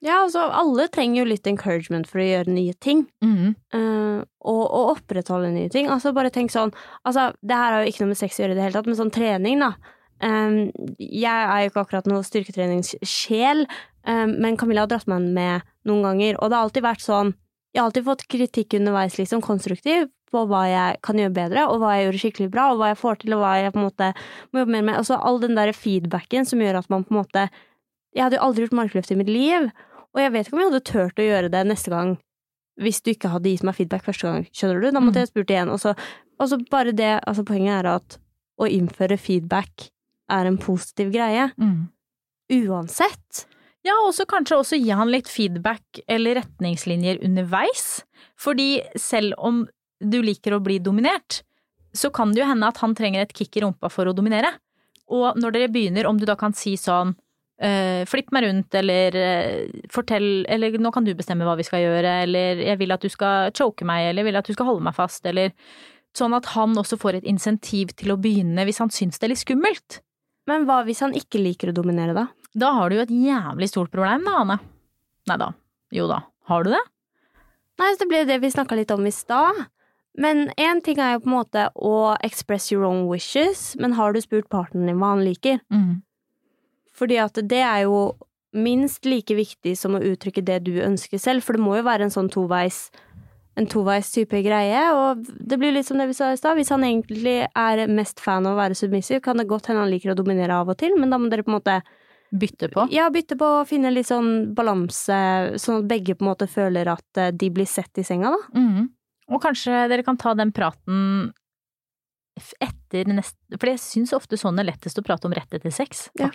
[0.00, 3.04] Ja, altså, alle trenger jo litt encouragement for å gjøre nye ting.
[3.20, 3.52] Mm.
[3.74, 5.90] Uh, og, og opprettholde nye ting.
[5.92, 6.72] Altså, bare tenk sånn
[7.04, 8.88] Altså, det her har jo ikke noe med sex å gjøre i det hele tatt,
[8.88, 9.74] men sånn trening, da.
[10.20, 10.70] Um,
[11.00, 13.64] jeg er jo ikke akkurat noe styrketreningssjel,
[14.04, 17.30] um, men Camilla har dratt meg med noen ganger, og det har alltid vært sånn
[17.70, 21.80] Jeg har alltid fått kritikk underveis, liksom, konstruktiv, på hva jeg kan gjøre bedre, og
[21.82, 23.86] hva jeg gjorde skikkelig bra, og hva jeg får til, og hva jeg på en
[23.86, 24.08] måte
[24.50, 24.96] må jobbe mer med.
[24.98, 27.48] Altså all den der feedbacken som gjør at man på en måte
[28.10, 29.68] Jeg hadde jo aldri gjort markløft i mitt liv,
[30.14, 32.16] og jeg vet ikke om jeg hadde turt å gjøre det neste gang
[32.80, 34.90] hvis du ikke hadde gitt meg feedback første gang, skjønner du?
[34.90, 35.24] Da måtte Mm.
[35.26, 35.68] jeg spurt igjen.
[35.68, 35.92] Og så,
[36.40, 38.18] og så bare det, altså poenget er at
[38.58, 39.90] å innføre feedback
[40.30, 41.50] er en positiv greie.
[41.60, 41.90] Mm.
[42.50, 43.44] Uansett.
[43.86, 48.02] Ja, og så kanskje også gi han litt feedback eller retningslinjer underveis.
[48.40, 49.62] Fordi selv om
[50.00, 51.42] du liker å bli dominert,
[51.92, 54.52] så kan det jo hende at han trenger et kick i rumpa for å dominere.
[55.10, 57.16] Og når dere begynner, om du da kan si sånn
[57.62, 61.84] eh, flipp meg rundt, eller uh, fortell, eller nå kan du bestemme hva vi skal
[61.84, 64.70] gjøre, eller jeg vil at du skal choke meg, eller jeg vil at du skal
[64.70, 65.52] holde meg fast, eller
[66.16, 69.34] sånn at han også får et insentiv til å begynne hvis han syns det er
[69.34, 70.00] litt skummelt.
[70.50, 72.26] Men hva hvis han ikke liker å dominere, da?
[72.58, 74.56] Da har du jo et jævlig stort problem da, Anne.
[75.30, 75.52] Nei da.
[75.94, 76.24] Jo da.
[76.50, 76.82] Har du det?
[77.78, 79.68] Nei, så det ble det vi snakka litt om i stad.
[80.18, 84.12] Men én ting er jo på en måte å express your own wishes, men har
[84.12, 85.60] du spurt partneren din hva han liker?
[85.70, 86.00] Mm.
[87.00, 88.10] Fordi at det er jo
[88.52, 92.08] minst like viktig som å uttrykke det du ønsker selv, for det må jo være
[92.08, 92.88] en sånn toveis
[93.58, 96.56] en toveis type greie, og det blir litt som det vi sa i stad.
[96.56, 99.90] Hvis han egentlig er mest fan av å være submissiv, kan det godt hende han
[99.92, 101.80] liker å dominere av og til, men da må dere på en måte
[102.30, 102.84] Bytte på?
[102.94, 105.18] ja, bytte på og finne litt sånn balanse,
[105.58, 108.54] sånn at begge på en måte føler at eh, de blir sett i senga, da.
[108.54, 108.86] Mm.
[109.34, 111.32] Og kanskje dere kan ta den praten
[112.60, 116.08] etter neste For jeg syns ofte sånn er lettest å prate om rett etter sex,
[116.18, 116.28] Ja.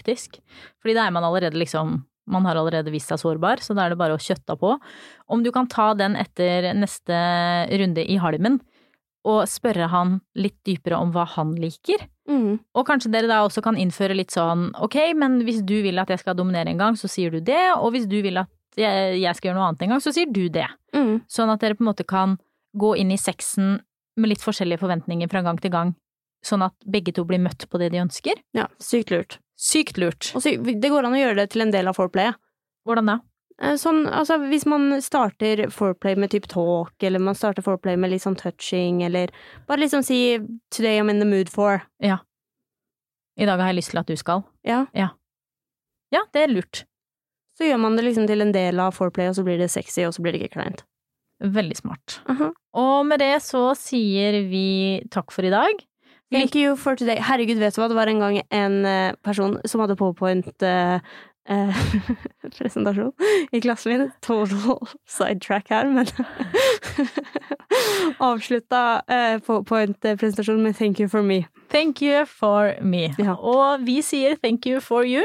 [0.81, 3.93] Fordi da er man allerede liksom Man har allerede vist seg sårbar, så da er
[3.93, 4.79] det bare å kjøtta på.
[5.29, 7.13] Om du kan ta den etter neste
[7.69, 8.57] runde i halmen,
[9.25, 12.01] og spørre han litt dypere om hva han liker.
[12.29, 12.59] Mm.
[12.77, 16.09] Og kanskje dere da også kan innføre litt sånn ok, men hvis du vil at
[16.09, 19.19] jeg skal dominere en gang, så sier du det, og hvis du vil at jeg,
[19.21, 20.67] jeg skal gjøre noe annet en gang, så sier du det.
[20.97, 21.19] Mm.
[21.31, 22.37] Sånn at dere på en måte kan
[22.75, 23.79] gå inn i sexen
[24.17, 25.93] med litt forskjellige forventninger fra gang til gang,
[26.45, 28.39] sånn at begge to blir møtt på det de ønsker.
[28.53, 29.39] Ja, sykt lurt.
[29.57, 30.31] Sykt lurt.
[30.35, 32.35] Og sy det går an å gjøre det til en del av foreplayet.
[32.85, 33.19] Hvordan da?
[33.61, 38.11] Eh, Sånn, altså hvis man starter foreplay med type talk, eller man starter foreplay med
[38.11, 39.31] litt sånn touching, eller
[39.67, 40.37] bare liksom si
[40.71, 41.81] 'today I'm in the mood for'.
[41.99, 42.17] Ja.
[43.37, 44.43] I dag har jeg lyst til at du skal.
[44.63, 46.85] Ja, Ja, det er lurt.
[47.57, 50.03] så gjør man det liksom til en del av foreplay, og så blir det sexy,
[50.05, 50.83] og så blir det ikke kleint.
[51.43, 52.21] Veldig smart.
[52.31, 52.51] Aha.
[52.79, 55.83] Og med det så sier vi takk for i dag.
[56.31, 57.19] Thank you for today.
[57.21, 60.97] Herregud, vet du hva, det var en gang en eh, person som hadde powerpoint uh,
[61.47, 61.83] eh,
[62.57, 63.13] presentasjon
[63.53, 64.09] i klassen min.
[64.25, 66.09] Total sidetrack her, men
[68.29, 71.45] avslutta eh, PowerPoint-presentasjon med thank you for me.
[71.69, 73.13] Thank you for me.
[73.19, 73.37] Ja.
[73.37, 75.23] Og vi sier thank you for you.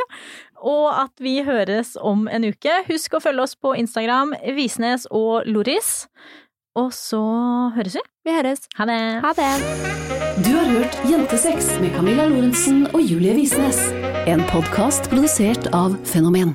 [0.61, 2.83] Og at vi høres om en uke.
[2.89, 6.07] Husk å følge oss på Instagram, Visnes og Loris.
[6.79, 7.21] Og så
[7.75, 8.05] høres vi.
[8.29, 8.69] Vi høres.
[8.79, 9.01] Ha det!
[9.25, 9.53] Ha det!
[10.45, 13.81] Du har hørt Jentesex med Camilla Lorentzen og Julie Visnes.
[14.31, 16.55] En podkast produsert av Fenomen.